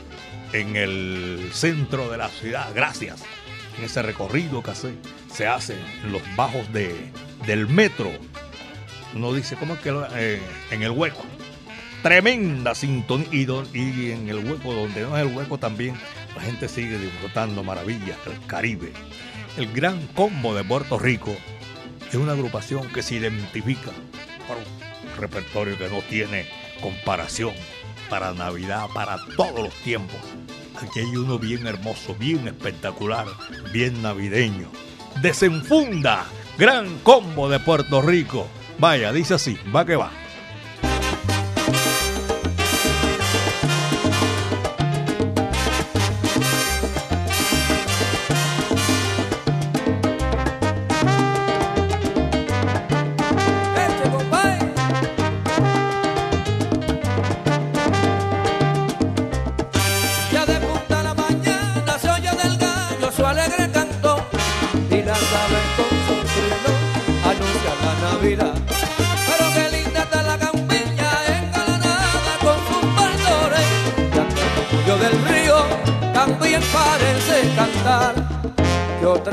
en 0.52 0.76
el 0.76 1.50
centro 1.52 2.10
de 2.10 2.18
la 2.18 2.28
ciudad. 2.28 2.68
Gracias. 2.74 3.22
En 3.80 3.86
ese 3.86 4.02
recorrido 4.02 4.62
que 4.62 4.74
se, 4.74 4.92
se 5.32 5.46
hace 5.46 5.74
en 6.04 6.12
los 6.12 6.20
bajos 6.36 6.70
de, 6.70 6.94
del 7.46 7.66
metro. 7.66 8.10
Uno 9.14 9.32
dice, 9.32 9.56
¿cómo 9.56 9.72
es 9.72 9.80
que 9.80 9.90
eh, 10.16 10.38
en 10.70 10.82
el 10.82 10.90
hueco? 10.90 11.22
Tremenda 12.02 12.74
sintonía. 12.74 13.26
Y 13.32 14.10
en 14.10 14.28
el 14.28 14.44
hueco, 14.46 14.74
donde 14.74 15.00
no 15.00 15.16
es 15.16 15.26
el 15.26 15.34
hueco 15.34 15.56
también, 15.56 15.94
la 16.36 16.42
gente 16.42 16.68
sigue 16.68 16.98
disfrutando 16.98 17.64
maravillas 17.64 18.22
del 18.26 18.38
Caribe. 18.46 18.92
El 19.56 19.72
Gran 19.72 20.06
Combo 20.08 20.54
de 20.54 20.62
Puerto 20.62 20.98
Rico 20.98 21.34
es 22.06 22.16
una 22.16 22.32
agrupación 22.32 22.86
que 22.88 23.02
se 23.02 23.14
identifica 23.14 23.92
por 24.46 24.58
un 24.58 25.16
repertorio 25.18 25.78
que 25.78 25.88
no 25.88 26.02
tiene 26.02 26.46
comparación 26.82 27.54
para 28.10 28.34
Navidad, 28.34 28.88
para 28.92 29.16
todos 29.38 29.58
los 29.58 29.74
tiempos. 29.76 30.20
Aquí 30.82 31.00
hay 31.00 31.16
uno 31.16 31.38
bien 31.38 31.66
hermoso, 31.66 32.14
bien 32.14 32.48
espectacular, 32.48 33.26
bien 33.72 34.02
navideño. 34.02 34.70
Desenfunda, 35.20 36.24
Gran 36.58 36.98
Combo 37.00 37.48
de 37.48 37.60
Puerto 37.60 38.00
Rico. 38.00 38.46
Vaya, 38.78 39.12
dice 39.12 39.34
así, 39.34 39.58
va 39.74 39.84
que 39.84 39.96
va. 39.96 40.10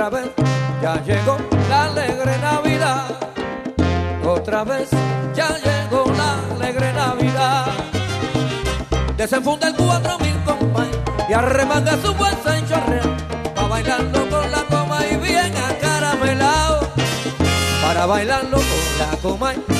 Otra 0.07 0.21
vez 0.21 0.31
ya 0.81 1.03
llegó 1.03 1.37
la 1.69 1.83
alegre 1.85 2.37
Navidad. 2.37 3.19
Otra 4.25 4.63
vez 4.63 4.89
ya 5.35 5.49
llegó 5.57 6.05
la 6.15 6.55
alegre 6.55 6.93
Navidad. 6.93 7.65
Desenfunda 9.17 9.67
el 9.67 9.75
cuatro 9.75 10.17
mil 10.19 10.35
compay 10.45 10.89
y 11.27 11.33
arremanga 11.33 11.97
su 12.01 12.13
fuerza 12.13 12.57
en 12.57 12.67
chorrea. 12.67 13.17
Pa' 13.53 13.67
bailarlo 13.67 14.29
con 14.29 14.49
la 14.49 14.63
coma 14.69 14.99
y 15.11 15.17
bien 15.17 15.53
acaramelao. 15.57 16.79
Para 17.81 18.05
bailarlo 18.05 18.57
con 18.57 18.99
la 18.99 19.17
coma 19.21 19.53
y 19.55 19.76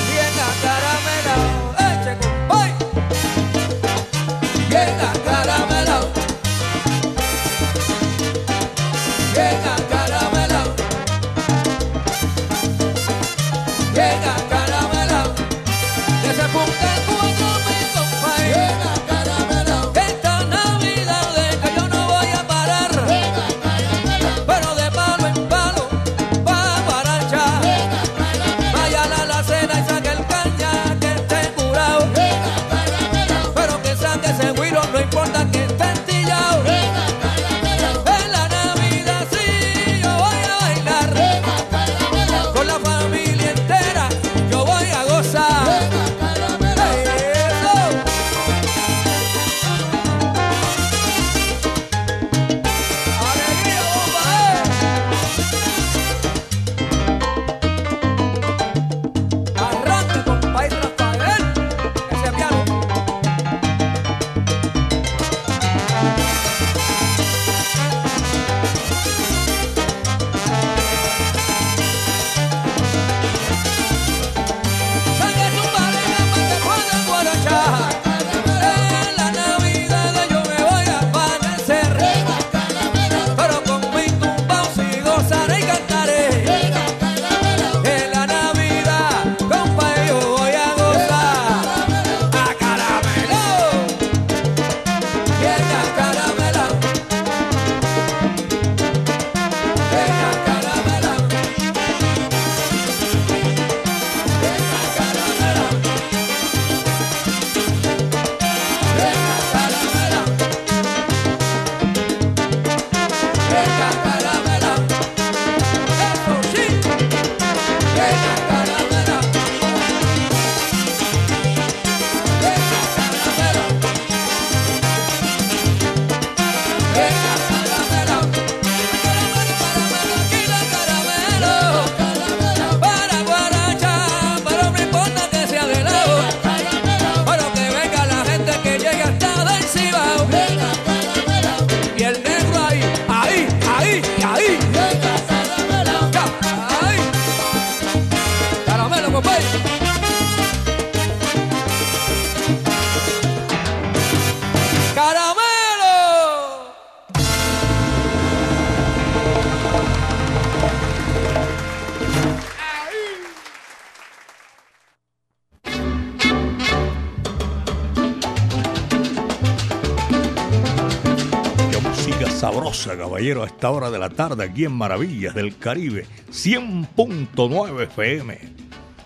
caballero, 173.28 173.44
a 173.44 173.48
esta 173.48 173.70
hora 173.72 173.90
de 173.92 174.00
la 174.00 174.10
tarde 174.10 174.46
aquí 174.46 174.64
en 174.66 174.72
Maravillas 174.72 175.36
del 175.36 175.58
Caribe, 175.58 176.06
100.9 176.32 177.84
FM. 177.84 178.40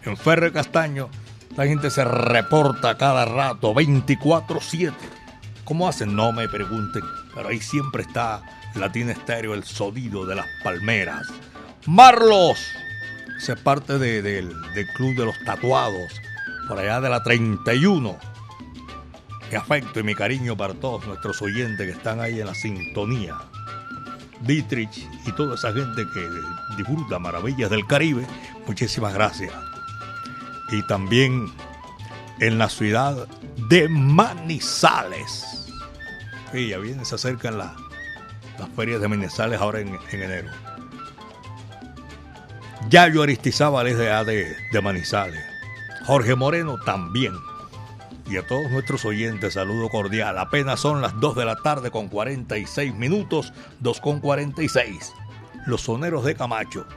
En 0.04 0.16
Ferre 0.18 0.52
Castaño, 0.52 1.10
la 1.58 1.66
gente 1.66 1.90
se 1.90 2.04
reporta 2.04 2.98
cada 2.98 3.26
rato, 3.26 3.74
24-7. 3.74 4.94
¿Cómo 5.64 5.88
hacen? 5.88 6.16
No 6.16 6.32
me 6.34 6.48
pregunten, 6.50 7.02
pero 7.34 7.50
ahí 7.50 7.60
siempre 7.60 8.04
está 8.04 8.44
Latina 8.76 9.12
Estéreo, 9.14 9.54
el 9.56 9.64
sonido 9.64 10.26
de 10.26 10.36
las 10.36 10.46
palmeras. 10.64 11.28
Marlos, 11.88 12.60
es 13.40 13.60
parte 13.62 13.98
de- 13.98 14.22
del, 14.22 14.54
del 14.76 14.88
Club 14.90 15.16
de 15.16 15.26
los 15.26 15.40
Tatuados, 15.46 16.12
por 16.68 16.78
allá 16.78 17.02
de 17.02 17.10
la 17.10 17.24
31. 17.24 18.18
Mi 19.50 19.56
afecto 19.58 20.00
y 20.00 20.04
mi 20.04 20.14
cariño 20.14 20.56
para 20.56 20.74
todos 20.76 21.06
nuestros 21.08 21.42
oyentes 21.42 21.86
que 21.88 21.92
están 21.98 22.20
ahí 22.22 22.40
en 22.40 22.46
la 22.48 22.56
sintonía. 22.56 23.36
Dietrich 24.42 25.08
y 25.26 25.32
toda 25.34 25.56
esa 25.56 25.72
gente 25.74 26.04
que 26.14 26.28
disfruta 26.78 27.20
maravillas 27.20 27.70
del 27.70 27.86
Caribe, 27.88 28.26
muchísimas 28.68 29.14
gracias. 29.14 29.54
Y 30.72 30.82
también 30.88 31.52
en 32.40 32.58
la 32.58 32.70
ciudad 32.70 33.28
de 33.70 33.88
Manizales. 33.90 35.68
Sí, 36.52 36.70
ya 36.70 36.78
viene, 36.80 37.06
se 37.06 37.16
acercan 37.16 37.58
la- 37.58 37.76
las 38.60 38.70
ferias 38.76 39.00
de 39.02 39.08
Manizales 39.08 39.60
ahora 39.62 39.80
en, 39.82 39.98
en 40.12 40.22
enero. 40.24 40.50
Yayo 42.90 43.22
Aristizábal 43.24 43.88
es 43.88 43.98
de, 43.98 44.06
de, 44.26 44.56
de 44.72 44.82
Manizales. 44.82 45.44
Jorge 46.06 46.36
Moreno 46.36 46.78
también. 46.80 47.34
Y 48.32 48.38
a 48.38 48.48
todos 48.48 48.72
nuestros 48.72 49.04
oyentes, 49.04 49.56
saludo 49.56 49.90
cordial. 49.90 50.38
Apenas 50.38 50.80
son 50.80 51.02
las 51.02 51.20
2 51.20 51.36
de 51.36 51.44
la 51.44 51.58
tarde 51.58 51.92
con 51.92 52.08
46 52.08 52.96
minutos, 52.96 53.52
2 53.82 54.00
con 54.00 54.22
46. 54.22 55.12
Los 55.66 55.82
soneros 55.82 56.24
de 56.24 56.36
Camacho. 56.36 56.88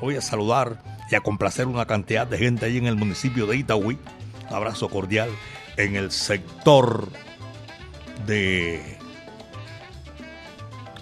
Voy 0.00 0.16
a 0.16 0.22
saludar 0.22 0.82
y 1.10 1.16
a 1.16 1.20
complacer 1.20 1.66
una 1.66 1.84
cantidad 1.84 2.26
de 2.26 2.38
gente 2.38 2.64
ahí 2.64 2.78
en 2.78 2.86
el 2.86 2.96
municipio 2.96 3.44
de 3.44 3.58
Itagüí. 3.58 3.98
Abrazo 4.48 4.88
cordial 4.88 5.28
en 5.76 5.96
el 5.96 6.10
sector 6.10 7.10
de... 8.26 8.96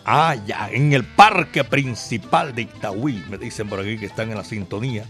Ah, 0.04 0.34
ya, 0.44 0.70
en 0.72 0.92
el 0.92 1.04
parque 1.04 1.62
principal 1.62 2.52
de 2.52 2.62
Itagüí. 2.62 3.24
Me 3.30 3.38
dicen 3.38 3.68
por 3.68 3.78
aquí 3.78 3.96
que 3.96 4.06
están 4.06 4.28
en 4.30 4.38
la 4.38 4.44
sintonía, 4.44 5.04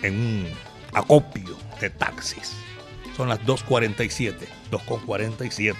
en 0.00 0.14
un 0.14 0.48
acopio 0.94 1.56
de 1.80 1.90
taxis. 1.90 2.54
Son 3.16 3.28
las 3.28 3.40
2.47, 3.40 4.34
2.47. 4.70 5.74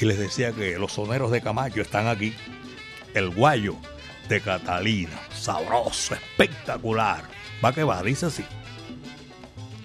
Y 0.00 0.04
les 0.04 0.18
decía 0.18 0.52
que 0.52 0.78
los 0.78 0.92
soneros 0.92 1.30
de 1.30 1.40
Camacho 1.40 1.80
están 1.80 2.08
aquí. 2.08 2.34
El 3.14 3.30
guayo 3.30 3.76
de 4.28 4.40
Catalina. 4.40 5.20
Sabroso, 5.32 6.14
espectacular. 6.14 7.22
Va 7.64 7.72
que 7.72 7.84
va, 7.84 8.02
dice 8.02 8.26
así. 8.26 8.44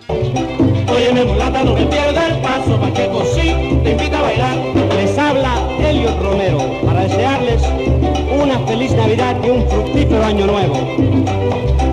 Óyeme 0.08 1.24
mulata, 1.24 1.64
no 1.64 1.76
me 1.76 1.84
el 1.84 2.42
paso, 2.42 2.80
pa' 2.80 2.94
que 2.94 3.08
te 3.84 3.92
invita 3.92 4.20
a 4.20 4.22
bailar. 4.24 4.58
Les 4.96 5.18
habla 5.18 5.70
Elliot 5.80 6.20
Romero 6.20 6.82
para 6.84 7.04
desearles 7.04 7.62
una 8.42 8.60
feliz 8.66 8.92
Navidad 8.94 9.38
y 9.44 9.50
un 9.50 9.70
fructífero 9.70 10.26
año 10.26 10.48
nuevo. 10.48 11.89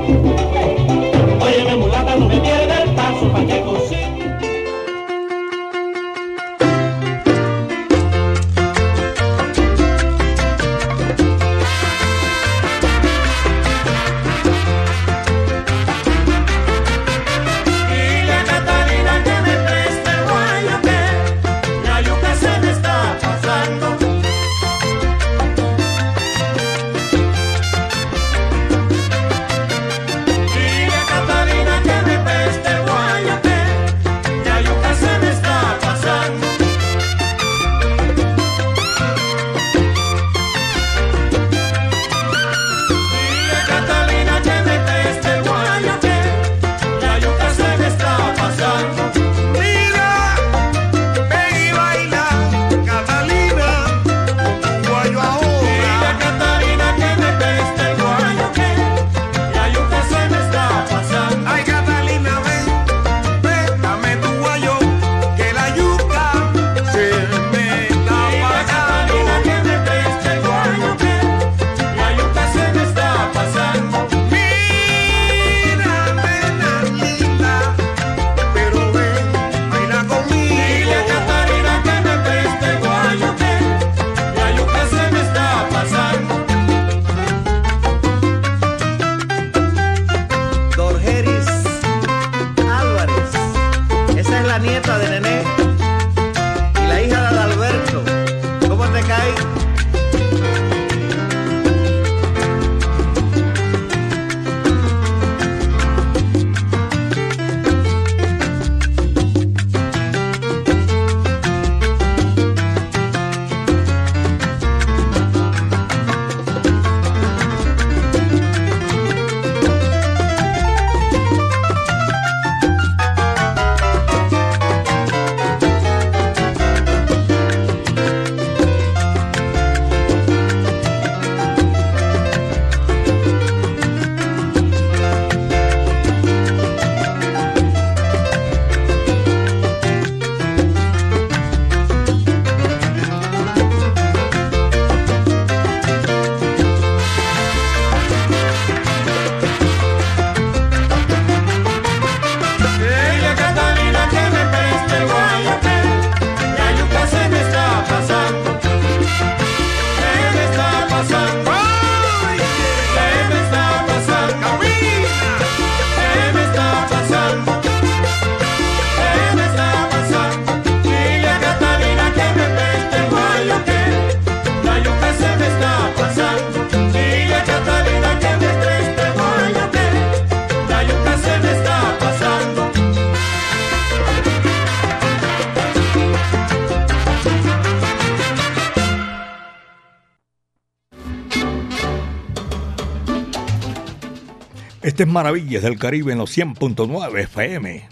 Este 194.97 195.05
es 195.05 195.13
Maravillas 195.13 195.63
del 195.63 195.79
Caribe 195.79 196.13
en 196.13 196.17
los 196.17 196.35
100.9 196.35 197.21
FM. 197.25 197.87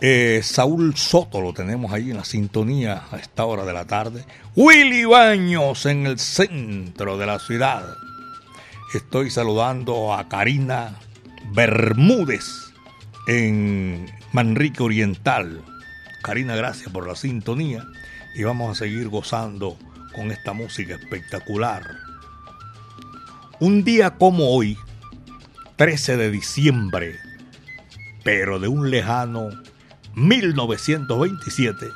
Eh, 0.00 0.40
Saúl 0.42 0.96
Soto 0.96 1.42
lo 1.42 1.52
tenemos 1.52 1.92
ahí 1.92 2.12
en 2.12 2.16
la 2.16 2.24
sintonía 2.24 3.02
a 3.10 3.18
esta 3.18 3.44
hora 3.44 3.66
de 3.66 3.74
la 3.74 3.84
tarde. 3.84 4.24
Willy 4.56 5.04
Baños 5.04 5.84
en 5.84 6.06
el 6.06 6.18
centro 6.18 7.18
de 7.18 7.26
la 7.26 7.38
ciudad. 7.38 7.84
Estoy 8.94 9.28
saludando 9.30 10.14
a 10.14 10.26
Karina 10.30 10.98
Bermúdez 11.52 12.72
en 13.26 14.10
Manrique 14.32 14.82
Oriental. 14.82 15.60
Karina, 16.22 16.56
gracias 16.56 16.90
por 16.90 17.06
la 17.06 17.16
sintonía 17.16 17.84
y 18.34 18.44
vamos 18.44 18.70
a 18.70 18.84
seguir 18.84 19.10
gozando 19.10 19.76
con 20.14 20.30
esta 20.30 20.54
música 20.54 20.94
espectacular. 20.94 21.82
Un 23.60 23.84
día 23.84 24.12
como 24.12 24.48
hoy, 24.56 24.78
13 25.76 26.16
de 26.16 26.30
diciembre, 26.30 27.18
pero 28.22 28.60
de 28.60 28.68
un 28.68 28.90
lejano 28.90 29.50
1927, 30.14 31.88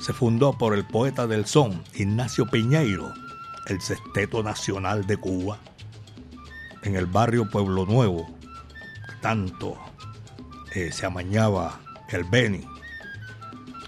se 0.00 0.12
fundó 0.14 0.56
por 0.56 0.72
el 0.74 0.86
poeta 0.86 1.26
del 1.26 1.44
son 1.44 1.84
Ignacio 1.94 2.46
Piñeiro 2.46 3.12
el 3.66 3.80
Sexteto 3.82 4.42
Nacional 4.42 5.06
de 5.06 5.18
Cuba 5.18 5.58
en 6.82 6.96
el 6.96 7.04
barrio 7.04 7.48
Pueblo 7.50 7.84
Nuevo, 7.84 8.26
tanto 9.20 9.78
eh, 10.74 10.90
se 10.90 11.04
amañaba 11.04 11.80
el 12.10 12.24
Beni, 12.24 12.66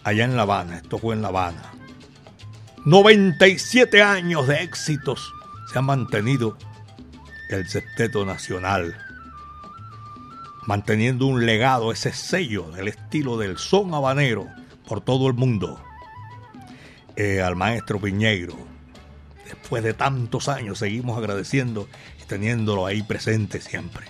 allá 0.05 0.25
en 0.25 0.37
La 0.37 0.43
Habana, 0.43 0.77
esto 0.77 0.99
fue 0.99 1.15
en 1.15 1.23
La 1.23 1.29
Habana. 1.29 1.73
97 2.85 4.03
años 4.03 4.47
de 4.47 4.63
éxitos 4.63 5.33
se 5.73 5.79
ha 5.79 5.83
mantenido 5.83 6.57
el 7.51 7.69
Sexteto 7.69 8.25
Nacional, 8.25 9.06
manteniendo 10.67 11.27
un 11.27 11.47
legado, 11.47 11.93
ese 11.93 12.13
sello 12.13 12.71
del 12.73 12.89
estilo 12.89 13.39
del 13.39 13.57
son 13.57 13.95
habanero 13.95 14.47
por 14.87 15.01
todo 15.01 15.29
el 15.29 15.35
mundo. 15.35 15.81
Eh, 17.15 17.41
al 17.41 17.57
maestro 17.57 18.01
Piñeiro, 18.01 18.57
después 19.45 19.83
de 19.83 19.95
tantos 19.95 20.49
años, 20.49 20.79
seguimos 20.79 21.17
agradeciendo 21.17 21.89
y 22.21 22.27
teniéndolo 22.27 22.85
ahí 22.85 23.03
presente 23.03 23.61
siempre. 23.61 24.07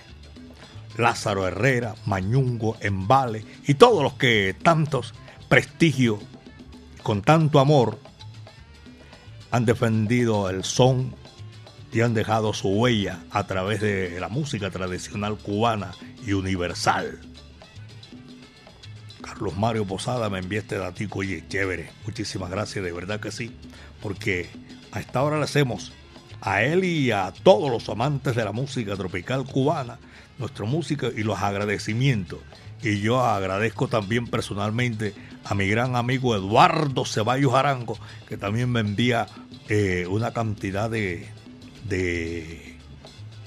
Lázaro 0.97 1.47
Herrera, 1.47 1.95
Mañungo, 2.05 2.75
Embale 2.81 3.45
y 3.67 3.75
todos 3.75 4.01
los 4.01 4.13
que 4.13 4.55
tantos 4.61 5.13
prestigio, 5.47 6.19
con 7.03 7.21
tanto 7.21 7.59
amor, 7.59 7.99
han 9.51 9.65
defendido 9.65 10.49
el 10.49 10.63
son 10.63 11.15
y 11.91 12.01
han 12.01 12.13
dejado 12.13 12.53
su 12.53 12.69
huella 12.69 13.19
a 13.31 13.47
través 13.47 13.81
de 13.81 14.19
la 14.19 14.29
música 14.29 14.69
tradicional 14.69 15.37
cubana 15.37 15.91
y 16.25 16.33
universal. 16.33 17.19
Carlos 19.21 19.57
Mario 19.57 19.85
Posada 19.85 20.29
me 20.29 20.39
envía 20.39 20.59
este 20.59 20.77
datico, 20.77 21.19
oye, 21.19 21.43
chévere, 21.47 21.91
muchísimas 22.05 22.49
gracias, 22.49 22.83
de 22.83 22.91
verdad 22.91 23.19
que 23.19 23.31
sí, 23.31 23.55
porque 24.01 24.49
a 24.91 24.99
esta 24.99 25.21
hora 25.23 25.37
le 25.37 25.43
hacemos 25.43 25.91
a 26.41 26.63
él 26.63 26.83
y 26.83 27.11
a 27.11 27.33
todos 27.43 27.69
los 27.71 27.89
amantes 27.89 28.35
de 28.35 28.45
la 28.45 28.51
música 28.51 28.95
tropical 28.95 29.45
cubana 29.45 29.99
nuestra 30.37 30.65
música 30.65 31.09
y 31.15 31.23
los 31.23 31.39
agradecimientos. 31.39 32.39
Y 32.83 32.99
yo 32.99 33.21
agradezco 33.23 33.87
también 33.87 34.27
personalmente 34.27 35.13
a 35.43 35.55
mi 35.55 35.67
gran 35.67 35.95
amigo 35.95 36.35
Eduardo 36.35 37.05
Ceballos 37.05 37.53
Arango, 37.53 37.97
que 38.29 38.37
también 38.37 38.71
me 38.71 38.81
envía 38.81 39.27
eh, 39.67 40.05
una 40.07 40.31
cantidad 40.31 40.89
de, 40.89 41.27
de 41.85 42.77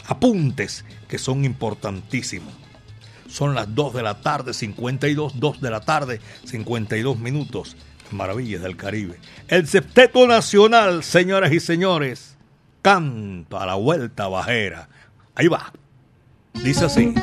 apuntes 0.07 0.85
que 1.09 1.19
son 1.19 1.45
importantísimos. 1.45 2.53
Son 3.29 3.55
las 3.55 3.73
2 3.75 3.95
de 3.95 4.03
la 4.03 4.21
tarde, 4.21 4.53
52, 4.53 5.39
2 5.39 5.61
de 5.61 5.71
la 5.71 5.81
tarde, 5.81 6.21
52 6.45 7.19
minutos. 7.19 7.77
Maravillas 8.11 8.63
del 8.63 8.77
Caribe. 8.77 9.21
El 9.47 9.69
Septeto 9.69 10.27
Nacional, 10.27 11.05
señoras 11.05 11.53
y 11.53 11.61
señores, 11.61 12.37
canta 12.83 13.65
la 13.67 13.77
vuelta 13.77 14.27
bajera. 14.27 14.89
Ahí 15.37 15.47
va. 15.47 15.73
Dice 16.55 16.87
así. 16.87 17.15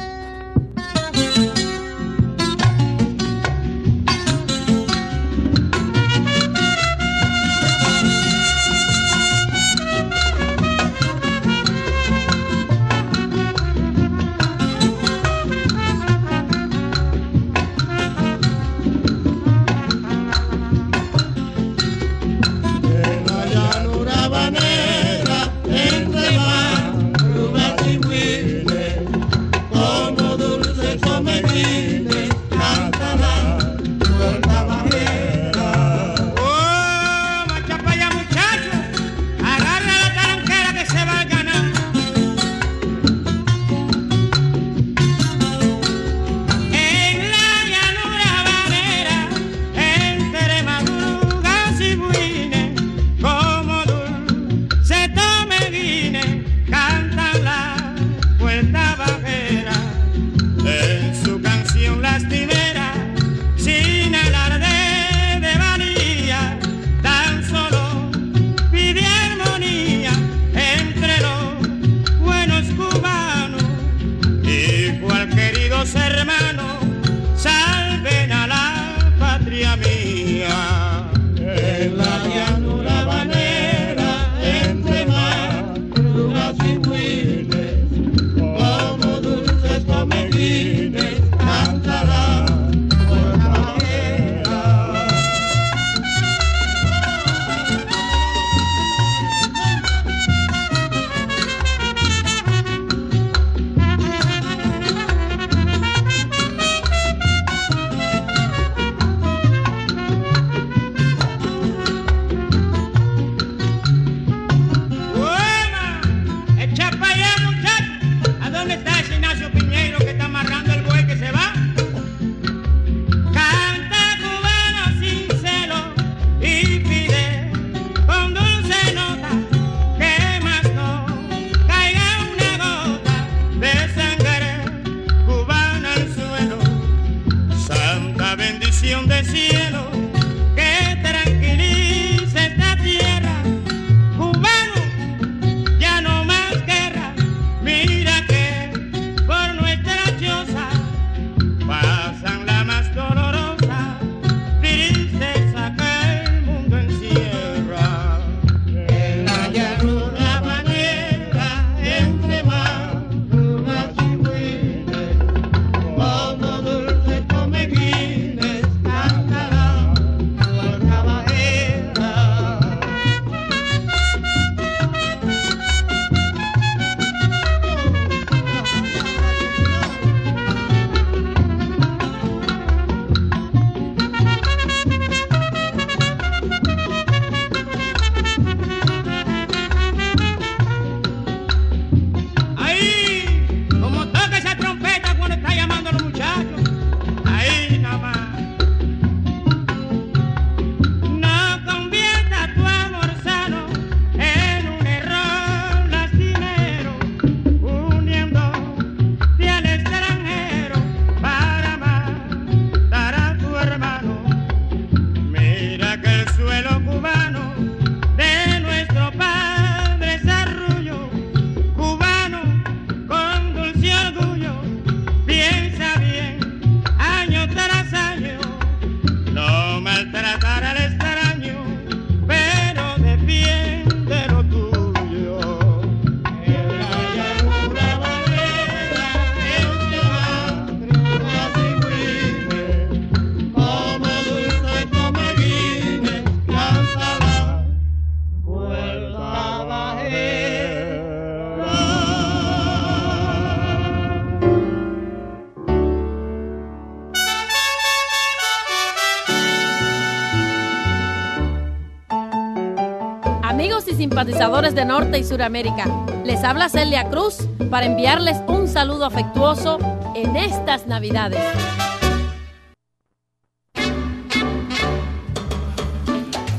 De 264.38 264.86
Norte 264.86 265.18
y 265.18 265.24
Suramérica. 265.24 265.86
Les 266.24 266.44
habla 266.44 266.70
Celia 266.70 267.10
Cruz 267.10 267.48
para 267.72 267.88
enviarles 267.88 268.38
un 268.48 268.68
saludo 268.68 269.06
afectuoso 269.06 269.80
en 270.14 270.36
estas 270.36 270.86
Navidades. 270.86 271.42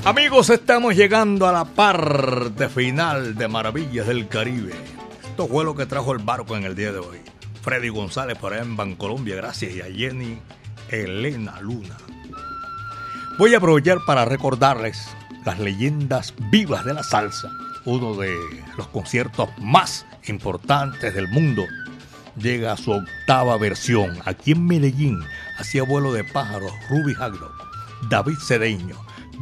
Amigos, 0.05 0.51
estamos 0.51 0.97
llegando 0.97 1.47
a 1.47 1.53
la 1.53 1.65
parte 1.67 2.69
final 2.69 3.37
de 3.37 3.47
Maravillas 3.47 4.09
del 4.09 4.27
Caribe. 4.27 4.75
Esto 5.23 5.47
fue 5.47 5.65
lo 5.65 5.77
que 5.77 5.87
trajo 5.87 6.13
el 6.13 6.19
barco 6.19 6.57
en 6.57 6.65
el 6.65 6.75
día 6.75 6.91
de 6.91 6.99
hoy. 6.99 7.19
Freddy 7.63 7.91
González 7.91 8.37
por 8.39 8.55
allá 8.55 8.63
en 8.63 8.77
Bancolombia, 8.77 9.37
gracias, 9.37 9.73
y 9.73 9.81
a 9.81 9.85
Jenny 9.85 10.41
Elena 10.91 11.61
Luna. 11.61 11.97
Voy 13.39 13.55
a 13.55 13.59
aprovechar 13.59 13.99
para 14.05 14.25
recordarles 14.25 14.99
las 15.45 15.61
leyendas 15.61 16.35
vivas 16.51 16.85
de 16.85 16.93
la 16.93 17.05
salsa, 17.05 17.49
uno 17.89 18.15
de 18.15 18.37
los 18.77 18.87
conciertos 18.89 19.49
más 19.59 20.05
importantes 20.27 21.15
del 21.15 21.27
mundo. 21.29 21.65
Llega 22.37 22.73
a 22.73 22.77
su 22.77 22.93
octava 22.93 23.57
versión. 23.57 24.19
Aquí 24.27 24.53
en 24.53 24.67
Medellín 24.67 25.21
hacía 25.59 25.83
vuelo 25.85 26.13
de 26.13 26.23
pájaros 26.23 26.71
Ruby 26.91 27.15
Hagdo, 27.19 27.51
David 28.11 28.37
Cedeño, 28.47 28.97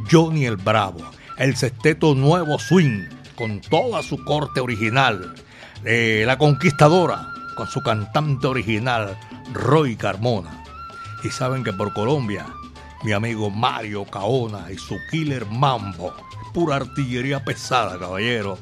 Johnny 0.09 0.45
el 0.45 0.55
Bravo, 0.55 0.99
el 1.37 1.57
sexteto 1.57 2.15
Nuevo 2.15 2.57
Swing, 2.57 3.09
con 3.35 3.59
toda 3.59 4.01
su 4.01 4.23
corte 4.23 4.61
original, 4.61 5.35
eh, 5.83 6.23
La 6.25 6.37
Conquistadora, 6.37 7.27
con 7.57 7.67
su 7.67 7.83
cantante 7.83 8.47
original, 8.47 9.17
Roy 9.53 9.97
Carmona. 9.97 10.63
Y 11.23 11.29
saben 11.29 11.65
que 11.65 11.73
por 11.73 11.93
Colombia, 11.93 12.45
mi 13.03 13.11
amigo 13.11 13.49
Mario 13.49 14.05
Caona 14.05 14.71
y 14.71 14.77
su 14.77 14.95
killer 15.11 15.45
Mambo, 15.47 16.13
pura 16.57 16.77
artillería 16.77 17.45
pesada, 17.45 17.99
caballero. 17.99 18.57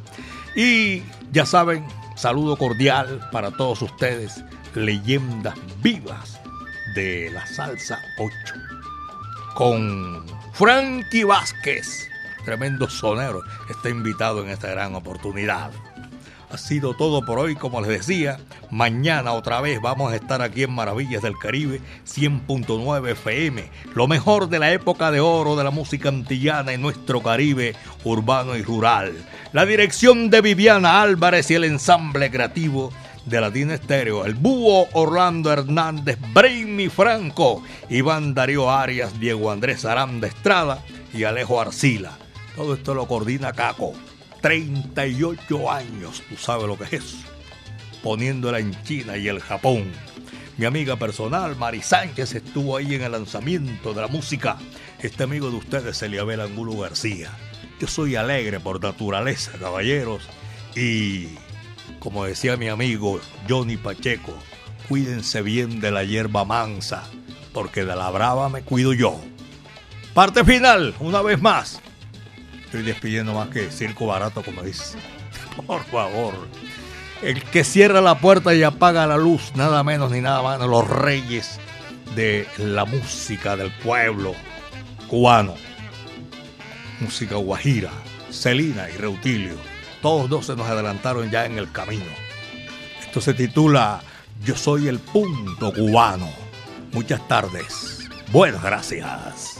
Y 0.53 1.01
ya 1.31 1.45
saben, 1.45 1.87
saludo 2.17 2.57
cordial 2.57 3.29
para 3.31 3.51
todos 3.51 3.81
ustedes, 3.81 4.43
leyendas 4.73 5.55
vivas 5.81 6.37
de 6.93 7.31
la 7.31 7.47
salsa 7.47 7.97
8. 8.19 8.33
Con 9.53 10.25
Frankie 10.51 11.23
Vázquez, 11.23 12.09
tremendo 12.43 12.89
sonero, 12.89 13.41
está 13.69 13.87
invitado 13.87 14.43
en 14.43 14.49
esta 14.49 14.67
gran 14.71 14.93
oportunidad. 14.93 15.71
Ha 16.51 16.57
sido 16.57 16.93
todo 16.93 17.25
por 17.25 17.39
hoy, 17.39 17.55
como 17.55 17.81
les 17.81 17.89
decía. 17.89 18.39
Mañana 18.69 19.33
otra 19.33 19.61
vez 19.61 19.81
vamos 19.81 20.13
a 20.13 20.15
estar 20.15 20.41
aquí 20.41 20.63
en 20.63 20.71
Maravillas 20.71 21.21
del 21.23 21.37
Caribe 21.37 21.81
100.9 22.07 23.11
FM. 23.11 23.69
Lo 23.93 24.07
mejor 24.07 24.47
de 24.49 24.59
la 24.59 24.71
época 24.71 25.11
de 25.11 25.19
oro 25.19 25.55
de 25.55 25.63
la 25.63 25.71
música 25.71 26.09
antillana 26.09 26.73
en 26.73 26.81
nuestro 26.81 27.21
Caribe 27.21 27.75
urbano 28.03 28.55
y 28.55 28.61
rural. 28.61 29.13
La 29.53 29.65
dirección 29.65 30.29
de 30.29 30.41
Viviana 30.41 31.01
Álvarez 31.01 31.49
y 31.49 31.55
el 31.55 31.63
ensamble 31.63 32.29
creativo 32.29 32.91
de 33.25 33.41
Latina 33.41 33.73
Estéreo, 33.73 34.25
el 34.25 34.35
búho 34.35 34.87
Orlando 34.93 35.51
Hernández, 35.51 36.19
Brainy 36.33 36.89
Franco, 36.89 37.63
Iván 37.89 38.35
Darío 38.35 38.69
Arias, 38.69 39.19
Diego 39.19 39.51
Andrés 39.51 39.83
Aranda 39.83 40.27
Estrada 40.27 40.83
y 41.13 41.23
Alejo 41.23 41.59
Arcila. 41.59 42.11
Todo 42.55 42.75
esto 42.75 42.93
lo 42.93 43.07
coordina 43.07 43.51
Caco. 43.51 43.93
38 44.45 45.71
años, 45.71 46.21
tú 46.29 46.37
sabes 46.37 46.67
lo 46.67 46.77
que 46.77 46.97
es. 46.97 47.15
Poniéndola 48.03 48.59
en 48.59 48.79
China 48.83 49.17
y 49.17 49.27
el 49.27 49.39
Japón. 49.39 49.91
Mi 50.57 50.67
amiga 50.67 50.97
personal, 50.97 51.55
Mari 51.55 51.81
Sánchez, 51.81 52.35
estuvo 52.35 52.77
ahí 52.77 52.93
en 52.93 53.01
el 53.01 53.13
lanzamiento 53.13 53.95
de 53.95 54.01
la 54.01 54.07
música. 54.07 54.59
Este 55.01 55.23
amigo 55.23 55.49
de 55.49 55.55
ustedes, 55.55 55.99
Eliabel 56.03 56.41
Angulo 56.41 56.77
García. 56.77 57.31
Yo 57.79 57.87
soy 57.87 58.17
alegre 58.17 58.59
por 58.59 58.79
naturaleza, 58.79 59.53
caballeros. 59.59 60.21
Y 60.75 61.29
como 61.97 62.25
decía 62.25 62.55
mi 62.55 62.67
amigo 62.67 63.19
Johnny 63.49 63.77
Pacheco, 63.77 64.37
cuídense 64.87 65.41
bien 65.41 65.79
de 65.79 65.89
la 65.89 66.03
hierba 66.03 66.45
mansa, 66.45 67.03
porque 67.51 67.83
de 67.83 67.95
la 67.95 68.11
brava 68.11 68.47
me 68.49 68.61
cuido 68.61 68.93
yo. 68.93 69.19
Parte 70.13 70.45
final, 70.45 70.93
una 70.99 71.23
vez 71.23 71.41
más. 71.41 71.81
Estoy 72.75 72.91
despidiendo 72.91 73.33
más 73.33 73.47
que 73.47 73.71
circo 73.71 74.05
barato, 74.05 74.43
como 74.43 74.61
dice. 74.61 74.97
Por 75.65 75.81
favor. 75.85 76.33
El 77.21 77.41
que 77.41 77.63
cierra 77.63 78.01
la 78.01 78.19
puerta 78.19 78.53
y 78.53 78.63
apaga 78.63 79.07
la 79.07 79.15
luz, 79.15 79.53
nada 79.55 79.81
menos 79.81 80.11
ni 80.11 80.19
nada 80.19 80.43
menos, 80.43 80.69
los 80.69 80.85
reyes 80.85 81.57
de 82.17 82.45
la 82.57 82.83
música 82.83 83.55
del 83.55 83.71
pueblo 83.71 84.35
cubano. 85.07 85.53
Música 86.99 87.37
guajira, 87.37 87.91
Celina 88.29 88.89
y 88.89 88.97
Reutilio. 88.97 89.55
Todos 90.01 90.29
dos 90.29 90.47
se 90.47 90.57
nos 90.57 90.67
adelantaron 90.67 91.31
ya 91.31 91.45
en 91.45 91.57
el 91.57 91.71
camino. 91.71 92.11
Esto 92.99 93.21
se 93.21 93.33
titula 93.33 94.01
Yo 94.43 94.57
soy 94.57 94.89
el 94.89 94.99
punto 94.99 95.71
cubano. 95.71 96.27
Muchas 96.91 97.25
tardes. 97.29 98.09
Buenas 98.33 98.61
gracias. 98.61 99.55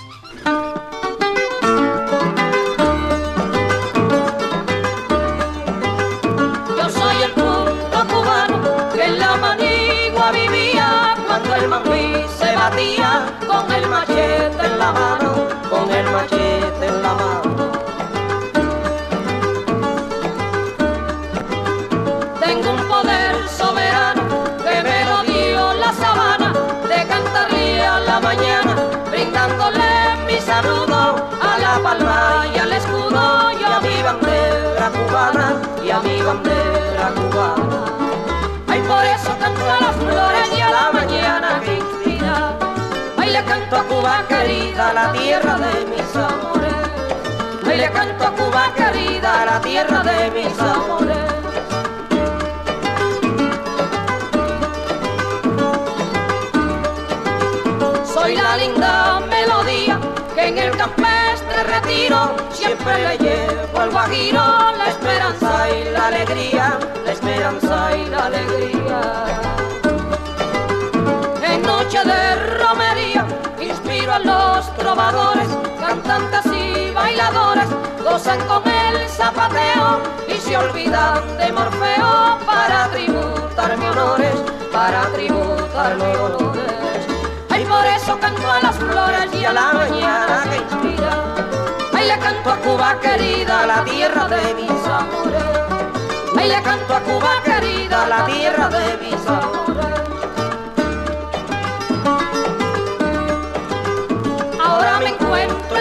Batía 12.76 13.26
con 13.48 13.72
el 13.72 13.88
machete 13.88 14.66
en 14.66 14.80
la 14.80 14.92
mano, 14.92 15.48
Cuba 43.96 44.26
querida, 44.28 44.92
la 44.92 45.12
tierra 45.14 45.58
de 45.58 45.86
mis 45.86 46.16
amores. 46.18 46.74
Ay, 47.66 47.78
le 47.78 47.90
canto 47.92 48.26
a 48.26 48.32
Cuba 48.32 48.74
querida, 48.76 49.46
la 49.46 49.62
tierra 49.62 50.04
de 50.04 50.32
mis 50.32 50.60
amores. 50.60 51.18
Soy 58.14 58.36
la 58.36 58.58
linda 58.58 59.22
melodía 59.30 59.98
que 60.36 60.48
en 60.50 60.58
el 60.58 60.72
campestre 60.76 61.64
retiro 61.64 62.36
siempre 62.52 62.98
le 63.00 63.18
llevo 63.18 63.80
al 63.80 63.92
guajiro 63.92 64.44
la 64.78 64.90
esperanza 64.90 65.70
y 65.70 65.92
la 65.92 66.08
alegría, 66.08 66.80
la 67.06 67.12
esperanza 67.14 67.98
y 67.98 68.06
la 68.08 68.26
alegría. 68.26 69.36
A 74.16 74.20
los 74.20 74.78
trovadores, 74.78 75.50
cantantes 75.78 76.46
y 76.46 76.92
bailadores, 76.92 77.68
gozan 78.02 78.40
con 78.48 78.64
el 78.66 79.10
zapateo 79.10 80.00
y 80.30 80.38
se 80.40 80.56
olvidan 80.56 81.38
de 81.38 81.52
Morfeo 81.52 82.38
para 82.46 82.90
tributarme 82.92 83.90
honores, 83.90 84.36
para 84.72 85.02
tributarme 85.08 86.18
honores. 86.18 87.08
Ay, 87.50 87.66
por 87.66 87.86
eso 87.86 88.18
canto 88.20 88.50
a 88.50 88.62
las 88.62 88.76
flores 88.78 89.28
y 89.34 89.44
a 89.44 89.52
la 89.52 89.74
mañana 89.74 90.44
que 90.50 90.58
inspira. 90.58 91.12
Ay, 91.94 92.08
le 92.08 92.18
canto 92.20 92.52
a 92.52 92.58
Cuba 92.58 93.00
querida, 93.02 93.66
la 93.66 93.84
tierra 93.84 94.28
de 94.30 94.54
mis 94.54 94.88
amores. 94.88 95.44
Ay, 96.40 96.48
le 96.48 96.62
canto 96.64 96.96
a 96.96 97.00
Cuba 97.02 97.32
querida, 97.44 98.08
la 98.08 98.26
tierra 98.26 98.70
de 98.70 98.98
mis 98.98 99.28
amores. 99.28 100.05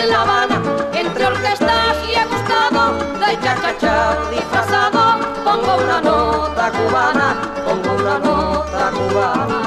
La 0.07 0.21
Habana, 0.21 0.61
entre 0.93 1.27
orquestas 1.27 1.97
y 2.07 2.15
he 2.15 2.25
gustado 2.27 2.99
de 3.21 3.41
cha-cha-cha 3.41 4.17
disfrazado. 4.31 5.19
Pongo 5.45 5.77
una 5.83 6.01
nota 6.01 6.71
cubana, 6.73 7.35
pongo 7.65 7.95
una 7.95 8.19
nota 8.19 8.91
cubana. 8.91 9.61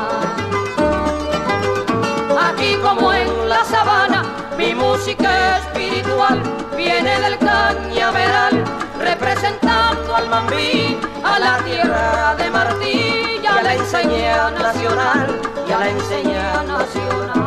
Aquí 2.49 2.75
como 2.83 3.11
en 3.13 3.49
la 3.49 3.63
sabana, 3.63 4.23
mi 4.57 4.75
música 4.75 5.57
espiritual 5.57 6.41
viene 6.75 7.19
del 7.19 7.38
cañaveral, 7.39 8.63
representando 8.99 10.15
al 10.15 10.29
mambí, 10.29 10.99
a 11.23 11.39
la 11.39 11.57
tierra 11.63 12.35
de 12.35 12.51
Martí 12.51 13.39
y 13.41 13.45
a 13.45 13.63
la 13.63 13.73
enseña 13.73 14.51
nacional, 14.51 15.41
y 15.67 15.71
a 15.71 15.79
la 15.79 15.89
enseña 15.89 16.63
nacional. 16.63 17.47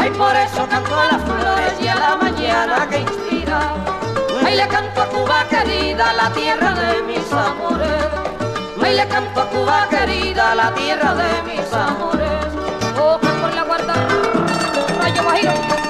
Ay, 0.00 0.10
por 0.12 0.34
eso 0.34 0.66
canto 0.66 0.98
a 0.98 1.04
las 1.12 1.22
flores 1.22 1.74
y 1.78 1.86
a 1.86 1.94
la 1.94 2.16
mañana 2.16 2.88
que 2.88 3.00
inspira. 3.00 3.74
Me 4.42 4.56
le 4.56 4.66
canto 4.66 5.02
a 5.02 5.06
Cuba 5.06 5.44
querida, 5.50 6.14
la 6.14 6.30
tierra 6.32 6.72
de 6.72 7.02
mis 7.02 7.30
amores. 7.30 8.06
Me 8.80 8.94
le 8.94 9.06
canto 9.08 9.42
a 9.42 9.50
Cuba 9.50 9.88
querida, 9.90 10.54
la 10.54 10.72
tierra 10.72 11.14
de 11.14 11.42
mis 11.42 11.72
amores. 11.72 12.46
Coge 12.96 13.32
por 13.40 13.54
la 13.54 13.62
guarda, 13.62 13.94
rayo 14.98 15.22
guajiro. 15.22 15.89